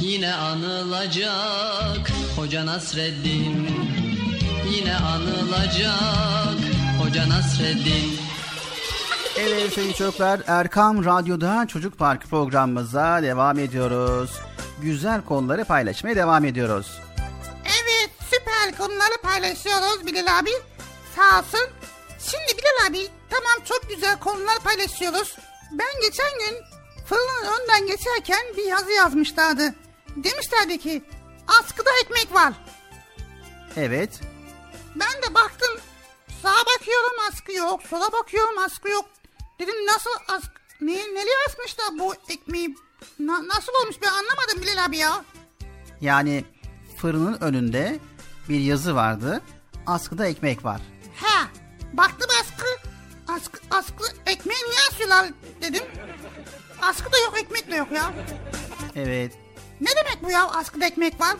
[0.00, 3.68] Yine anılacak Hoca Nasreddin
[4.70, 6.58] Yine anılacak
[7.02, 8.18] Hoca Nasreddin
[9.38, 14.30] Evet sevgili çocuklar Erkam Radyo'da Çocuk Parkı programımıza devam ediyoruz.
[14.82, 17.00] Güzel konuları paylaşmaya devam ediyoruz.
[17.64, 20.50] Evet süper konuları paylaşıyoruz Bilal abi.
[21.16, 21.70] Sağ olsun.
[22.18, 25.36] Şimdi Bilal abi tamam çok güzel konular paylaşıyoruz.
[25.72, 26.73] Ben geçen gün
[27.06, 29.74] fırının önden geçerken bir yazı yazmışlardı.
[30.16, 31.02] Demişlerdi ki
[31.60, 32.52] askıda ekmek var.
[33.76, 34.20] Evet
[34.94, 35.80] Ben de baktım
[36.42, 39.04] sağa bakıyorum askı yok, sola bakıyorum askı yok.
[39.58, 40.50] Dedim nasıl ask
[40.80, 42.76] ne, nereye asmışlar bu ekmeği?
[43.18, 45.24] Na- nasıl olmuş ben anlamadım Bilal abi ya.
[46.00, 46.44] yani
[46.96, 47.98] fırının önünde
[48.48, 49.42] bir yazı vardı.
[49.86, 50.80] Askıda ekmek var.
[51.14, 51.46] He
[51.92, 52.66] baktım askı,
[53.28, 55.26] askı, askı ekmeği niye asıyorlar
[55.62, 55.82] dedim.
[56.88, 58.12] Askı da yok ekmek de yok ya.
[58.96, 59.32] Evet.
[59.80, 61.36] Ne demek bu ya askıda ekmek var?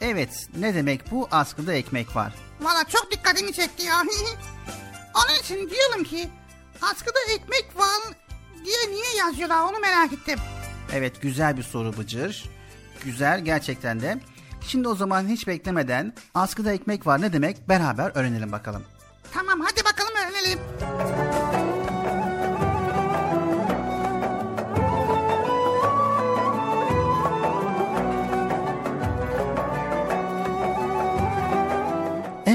[0.00, 2.32] Evet ne demek bu askıda ekmek var.
[2.60, 3.94] Valla çok dikkatimi çekti ya.
[5.14, 6.28] Onun için diyorum ki
[6.82, 8.14] askıda ekmek var
[8.64, 10.38] diye niye yazıyorlar onu merak ettim.
[10.92, 12.44] Evet güzel bir soru Bıcır.
[13.04, 14.18] Güzel gerçekten de.
[14.66, 18.84] Şimdi o zaman hiç beklemeden askıda ekmek var ne demek beraber öğrenelim bakalım.
[19.34, 20.58] Tamam hadi bakalım öğrenelim.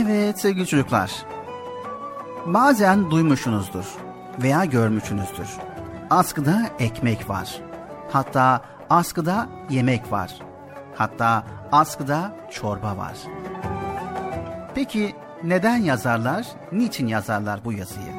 [0.05, 1.11] Evet sevgili çocuklar.
[2.45, 3.85] Bazen duymuşsunuzdur
[4.41, 5.47] veya görmüşsünüzdür.
[6.09, 7.61] Askıda ekmek var.
[8.11, 10.31] Hatta askıda yemek var.
[10.95, 13.13] Hatta askıda çorba var.
[14.75, 18.13] Peki neden yazarlar, niçin yazarlar bu yazıyı?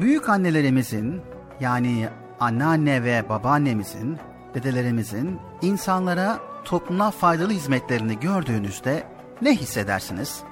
[0.00, 1.22] Büyük annelerimizin
[1.60, 2.08] yani
[2.40, 4.18] anneanne ve babaannemizin,
[4.54, 9.02] dedelerimizin insanlara topluma faydalı hizmetlerini gördüğünüzde
[9.42, 10.42] ne hissedersiniz?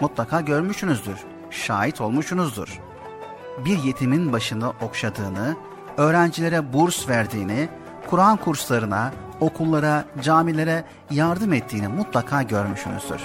[0.00, 1.18] Mutlaka görmüşsünüzdür,
[1.50, 2.80] şahit olmuşsunuzdur.
[3.64, 5.56] Bir yetimin başını okşadığını,
[5.96, 7.68] öğrencilere burs verdiğini,
[8.06, 13.20] Kur'an kurslarına, okullara, camilere yardım ettiğini mutlaka görmüşsünüzdür.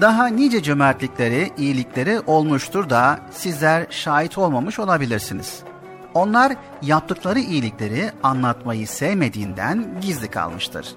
[0.00, 5.67] Daha nice cömertlikleri, iyilikleri olmuştur da sizler şahit olmamış olabilirsiniz.
[6.14, 6.52] Onlar
[6.82, 10.94] yaptıkları iyilikleri anlatmayı sevmediğinden gizli kalmıştır.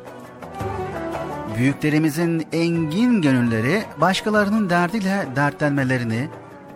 [1.58, 6.30] Büyüklerimizin engin gönülleri başkalarının derdiyle dertlenmelerini,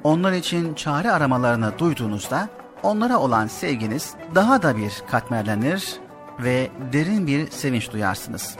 [0.03, 2.49] onlar için çare aramalarını duyduğunuzda
[2.83, 5.99] onlara olan sevginiz daha da bir katmerlenir
[6.39, 8.57] ve derin bir sevinç duyarsınız.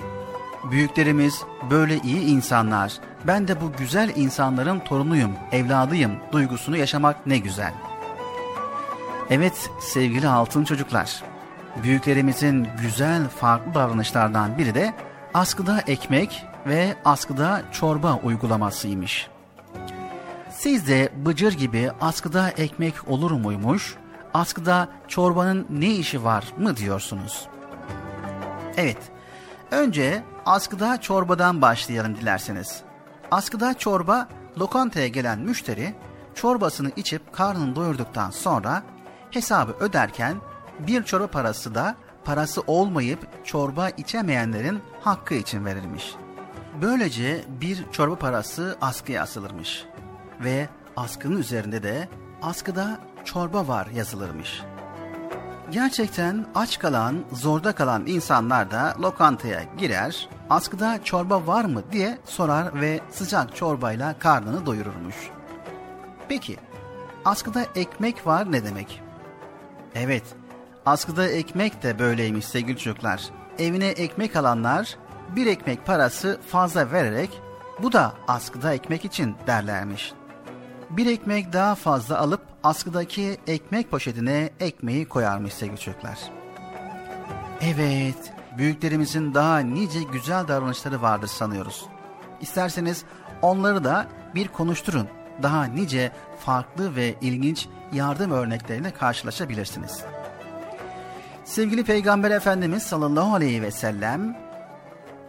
[0.71, 2.93] Büyüklerimiz böyle iyi insanlar,
[3.27, 7.73] ben de bu güzel insanların torunuyum, evladıyım duygusunu yaşamak ne güzel.
[9.29, 11.23] Evet sevgili altın çocuklar,
[11.83, 14.93] büyüklerimizin güzel farklı davranışlardan biri de
[15.33, 19.27] askıda ekmek ve askıda çorba uygulamasıymış.
[20.51, 23.95] Siz de bıcır gibi askıda ekmek olur muymuş,
[24.33, 27.47] askıda çorbanın ne işi var mı diyorsunuz?
[28.77, 28.97] Evet,
[29.71, 32.81] önce askıda çorbadan başlayalım dilerseniz.
[33.31, 34.27] Askıda çorba,
[34.59, 35.95] lokantaya gelen müşteri
[36.35, 38.83] çorbasını içip karnını doyurduktan sonra
[39.35, 40.37] hesabı öderken
[40.79, 41.95] bir çorba parası da
[42.25, 46.15] parası olmayıp çorba içemeyenlerin hakkı için verilmiş.
[46.81, 49.85] Böylece bir çorba parası askıya asılırmış
[50.43, 52.09] ve askının üzerinde de
[52.41, 54.61] askıda çorba var yazılırmış.
[55.71, 62.81] Gerçekten aç kalan, zorda kalan insanlar da lokantaya girer, askıda çorba var mı diye sorar
[62.81, 65.15] ve sıcak çorbayla karnını doyururmuş.
[66.29, 66.57] Peki,
[67.25, 69.04] askıda ekmek var ne demek?
[69.95, 70.23] Evet,
[70.85, 73.23] askıda ekmek de böyleymiş sevgili çocuklar.
[73.59, 74.97] Evine ekmek alanlar
[75.35, 77.41] bir ekmek parası fazla vererek
[77.83, 80.13] bu da askıda ekmek için derlermiş.
[80.89, 86.19] Bir ekmek daha fazla alıp askıdaki ekmek poşetine ekmeği koyarmış sevgili çocuklar.
[87.61, 91.85] Evet, büyüklerimizin daha nice güzel davranışları vardır sanıyoruz.
[92.41, 93.03] İsterseniz
[93.41, 95.07] onları da bir konuşturun.
[95.43, 100.03] Daha nice farklı ve ilginç yardım örnekleriyle karşılaşabilirsiniz.
[101.43, 104.37] Sevgili Peygamber Efendimiz sallallahu aleyhi ve sellem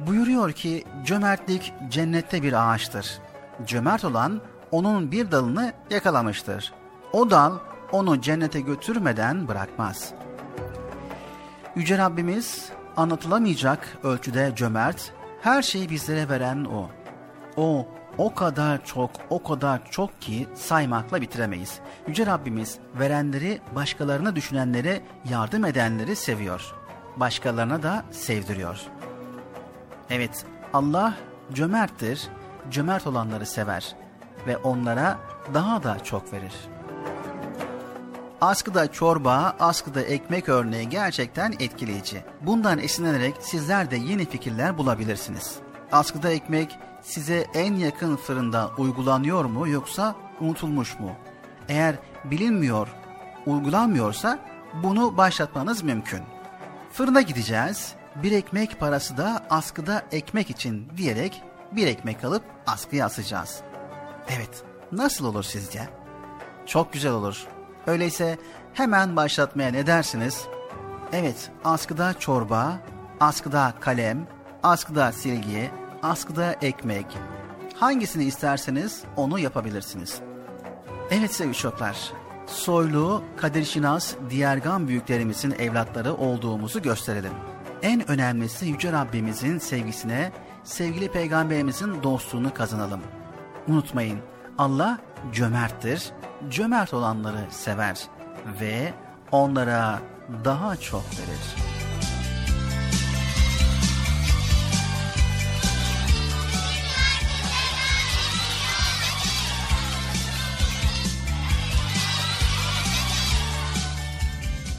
[0.01, 3.19] buyuruyor ki cömertlik cennette bir ağaçtır.
[3.67, 6.73] Cömert olan onun bir dalını yakalamıştır.
[7.13, 7.59] O dal
[7.93, 10.13] onu cennete götürmeden bırakmaz.
[11.77, 15.13] Yüce Rabbimiz anlatılamayacak ölçüde cömert,
[15.43, 16.91] her şeyi bizlere veren O.
[17.57, 17.89] O
[18.19, 21.79] o kadar çok, o kadar çok ki saymakla bitiremeyiz.
[22.09, 26.75] Yüce Rabbimiz verenleri, başkalarına düşünenlere yardım edenleri seviyor.
[27.17, 28.81] Başkalarına da sevdiriyor.
[30.11, 31.15] Evet, Allah
[31.53, 32.29] cömerttir,
[32.71, 33.97] cömert olanları sever
[34.47, 35.19] ve onlara
[35.55, 36.55] daha da çok verir.
[38.41, 42.25] Askıda çorba, askıda ekmek örneği gerçekten etkileyici.
[42.41, 45.57] Bundan esinlenerek sizler de yeni fikirler bulabilirsiniz.
[45.93, 51.11] Askıda ekmek size en yakın fırında uygulanıyor mu yoksa unutulmuş mu?
[51.69, 52.89] Eğer bilinmiyor,
[53.47, 54.39] uygulanmıyorsa
[54.83, 56.23] bunu başlatmanız mümkün.
[56.93, 61.43] Fırına gideceğiz, bir ekmek parası da askıda ekmek için diyerek
[61.73, 63.61] bir ekmek alıp askıya asacağız.
[64.29, 65.89] Evet, nasıl olur sizce?
[66.67, 67.47] Çok güzel olur.
[67.87, 68.39] Öyleyse
[68.75, 70.45] hemen başlatmaya ne dersiniz?
[71.13, 72.79] Evet, askıda çorba,
[73.21, 74.27] askıda kalem,
[74.63, 75.71] askıda silgi,
[76.07, 77.07] askıda ekmek.
[77.75, 80.21] Hangisini isterseniz onu yapabilirsiniz.
[81.11, 82.13] Evet sevgili çocuklar,
[82.47, 87.33] soylu, Kadir Şinas, Diyergan büyüklerimizin evlatları olduğumuzu gösterelim.
[87.83, 90.33] En önemlisi Yüce Rabbimizin sevgisine,
[90.65, 93.01] sevgili Peygamberimizin dostluğunu kazanalım.
[93.69, 94.19] Unutmayın,
[94.59, 94.99] Allah
[95.33, 96.11] cömerttir,
[96.51, 98.03] cömert olanları sever
[98.61, 98.93] ve
[99.33, 99.99] onlara
[100.45, 101.86] daha çok verir.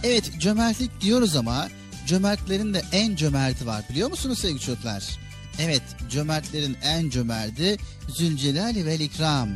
[0.03, 1.67] Evet cömertlik diyoruz ama
[2.07, 5.03] cömertlerin de en cömerti var biliyor musunuz sevgili çocuklar?
[5.59, 7.77] Evet cömertlerin en cömerti
[8.09, 9.49] Zülcelal ve İkram.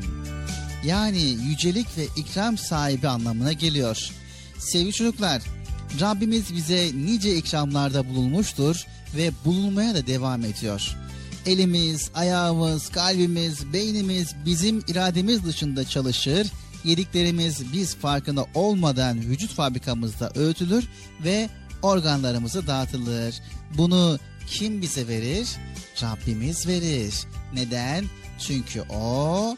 [0.85, 3.97] Yani yücelik ve ikram sahibi anlamına geliyor.
[4.57, 5.41] Sevgili çocuklar
[6.01, 8.85] Rabbimiz bize nice ikramlarda bulunmuştur
[9.15, 10.97] ve bulunmaya da devam ediyor.
[11.45, 16.47] Elimiz, ayağımız, kalbimiz, beynimiz bizim irademiz dışında çalışır
[16.83, 20.87] yediklerimiz biz farkında olmadan vücut fabrikamızda öğütülür
[21.23, 21.49] ve
[21.81, 23.35] organlarımıza dağıtılır.
[23.77, 25.49] Bunu kim bize verir?
[26.01, 27.13] Rabbimiz verir.
[27.53, 28.05] Neden?
[28.39, 29.57] Çünkü o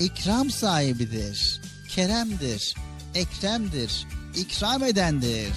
[0.00, 2.74] ikram sahibidir, keremdir,
[3.14, 4.06] ekremdir,
[4.36, 5.52] ikram edendir.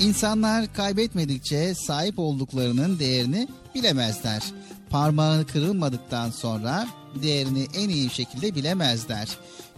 [0.00, 4.42] İnsanlar kaybetmedikçe sahip olduklarının değerini bilemezler.
[4.90, 6.88] Parmağı kırılmadıktan sonra
[7.22, 9.28] değerini en iyi şekilde bilemezler.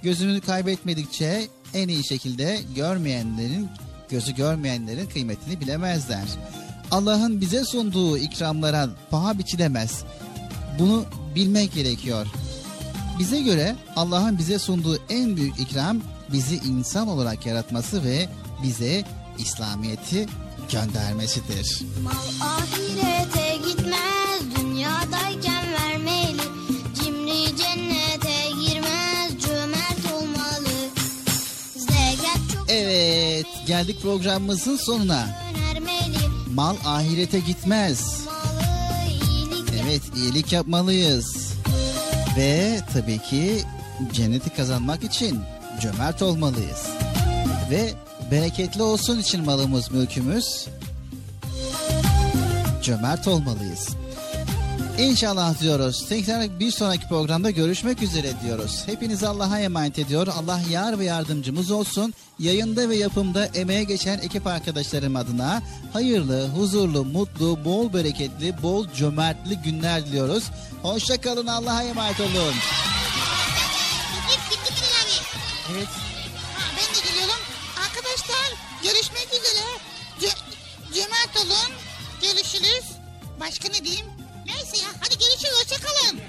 [0.03, 3.69] Gözünü kaybetmedikçe en iyi şekilde görmeyenlerin,
[4.11, 6.25] gözü görmeyenlerin kıymetini bilemezler.
[6.91, 10.05] Allah'ın bize sunduğu ikramlara paha biçilemez.
[10.79, 11.05] Bunu
[11.35, 12.27] bilmek gerekiyor.
[13.19, 16.01] Bize göre Allah'ın bize sunduğu en büyük ikram
[16.33, 18.29] bizi insan olarak yaratması ve
[18.63, 19.05] bize
[19.39, 20.27] İslamiyet'i
[20.73, 21.83] göndermesidir.
[22.03, 26.43] Mal ahirete gitmez dünyadayken vermeli.
[26.95, 28.12] Cimri cennete
[32.75, 35.27] Evet, geldik programımızın sonuna.
[36.55, 38.27] Mal ahirete gitmez.
[39.83, 41.55] Evet, iyilik yapmalıyız.
[42.37, 43.63] Ve tabii ki
[44.13, 45.41] cenneti kazanmak için
[45.81, 46.87] cömert olmalıyız.
[47.71, 47.93] Ve
[48.31, 50.69] bereketli olsun için malımız, mülkümüz
[52.83, 53.89] cömert olmalıyız.
[54.99, 56.09] İnşallah diyoruz.
[56.09, 58.83] Tekrar bir sonraki programda görüşmek üzere diyoruz.
[58.87, 60.27] Hepiniz Allah'a emanet ediyor.
[60.27, 62.15] Allah yar ve yardımcımız olsun.
[62.39, 65.63] Yayında ve yapımda emeğe geçen ekip arkadaşlarım adına
[65.93, 70.45] hayırlı, huzurlu, mutlu, bol bereketli, bol cömertli günler diliyoruz.
[70.83, 72.55] Hoşçakalın Allah'a emanet olun.
[75.73, 75.89] Evet.
[76.77, 77.41] Ben de geliyorum.
[77.87, 79.65] Arkadaşlar görüşmek üzere.
[80.95, 81.73] Cömert olun.
[82.23, 82.85] Görüşürüz.
[83.41, 84.22] Başka ne diyeyim?
[84.73, 86.21] Neyse ya hadi görüşürüz hoşçakalın.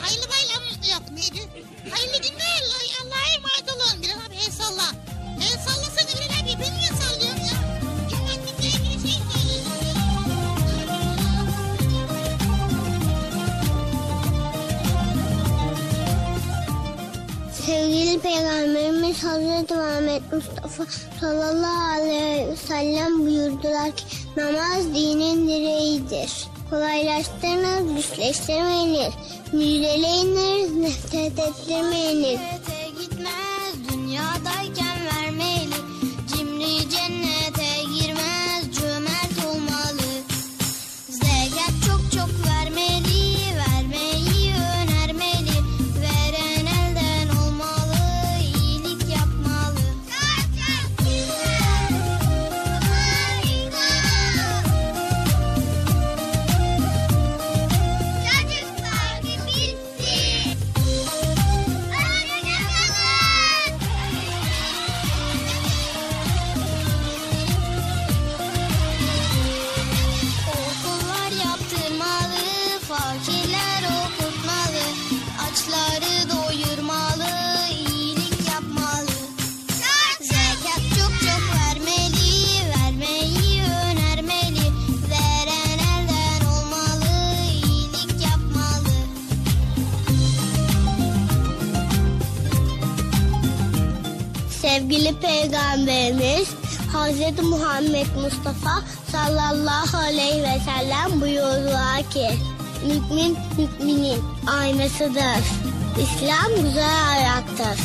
[0.00, 1.48] Hayırlı bayram yok neydi?
[1.90, 2.62] Hayırlı günler
[3.02, 4.02] Allah'a emanet olun.
[4.02, 4.92] Bilal abi el salla.
[5.36, 7.48] El sallasana Bilal abi beni niye sallıyorsun ya?
[8.10, 8.86] Şey.
[17.66, 20.86] Sevgili Peygamberimiz Hazreti Muhammed Mustafa
[21.20, 24.04] sallallahu aleyhi ve sellem buyurdular ki
[24.36, 26.57] namaz dinin direğidir.
[26.70, 29.14] Kolaylaştırınız, güçleştirmeyiniz.
[29.52, 32.40] Müjdeleyiniz, nefret ettirmeyiniz.
[33.00, 35.74] gitmez, dünyadayken vermeli.
[36.28, 37.17] Cimri cennete
[95.88, 96.48] Peygamberimiz
[96.92, 97.42] Hz.
[97.42, 98.82] Muhammed Mustafa
[99.12, 102.28] sallallahu aleyhi ve sellem buyurdular ki
[102.86, 103.36] Mümin
[103.80, 105.44] müminin aynasıdır.
[106.02, 107.80] İslam güzel ayaktır.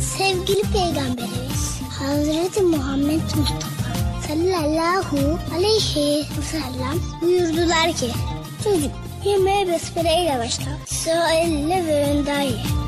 [0.00, 3.94] Sevgili Peygamberimiz Hazreti Muhammed Mustafa
[4.28, 8.10] sallallahu aleyhi ve sellem buyurdular ki
[8.64, 8.90] Çocuk
[9.24, 10.64] yemeğe besmeleyle başla.
[10.86, 12.85] Sonra elle ve önden ye.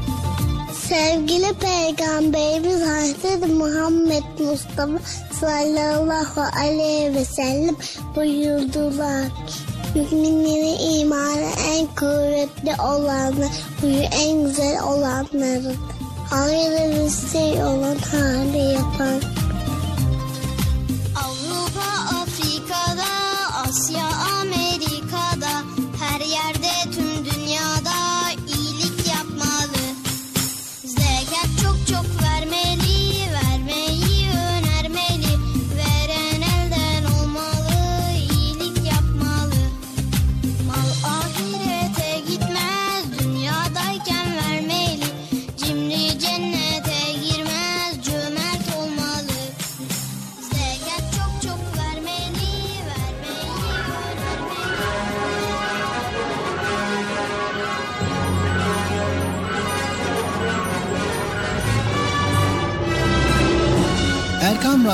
[0.89, 4.99] Sevgili Peygamberimiz Hazreti Muhammed Mustafa
[5.41, 7.77] sallallahu aleyhi ve sellem
[8.17, 13.49] buyurdular ki Müminlerin imanı en kuvvetli olanı,
[13.81, 15.77] huyu en güzel olanlarıdır.
[16.31, 19.38] Hayırlı bir şey olan hali yapan.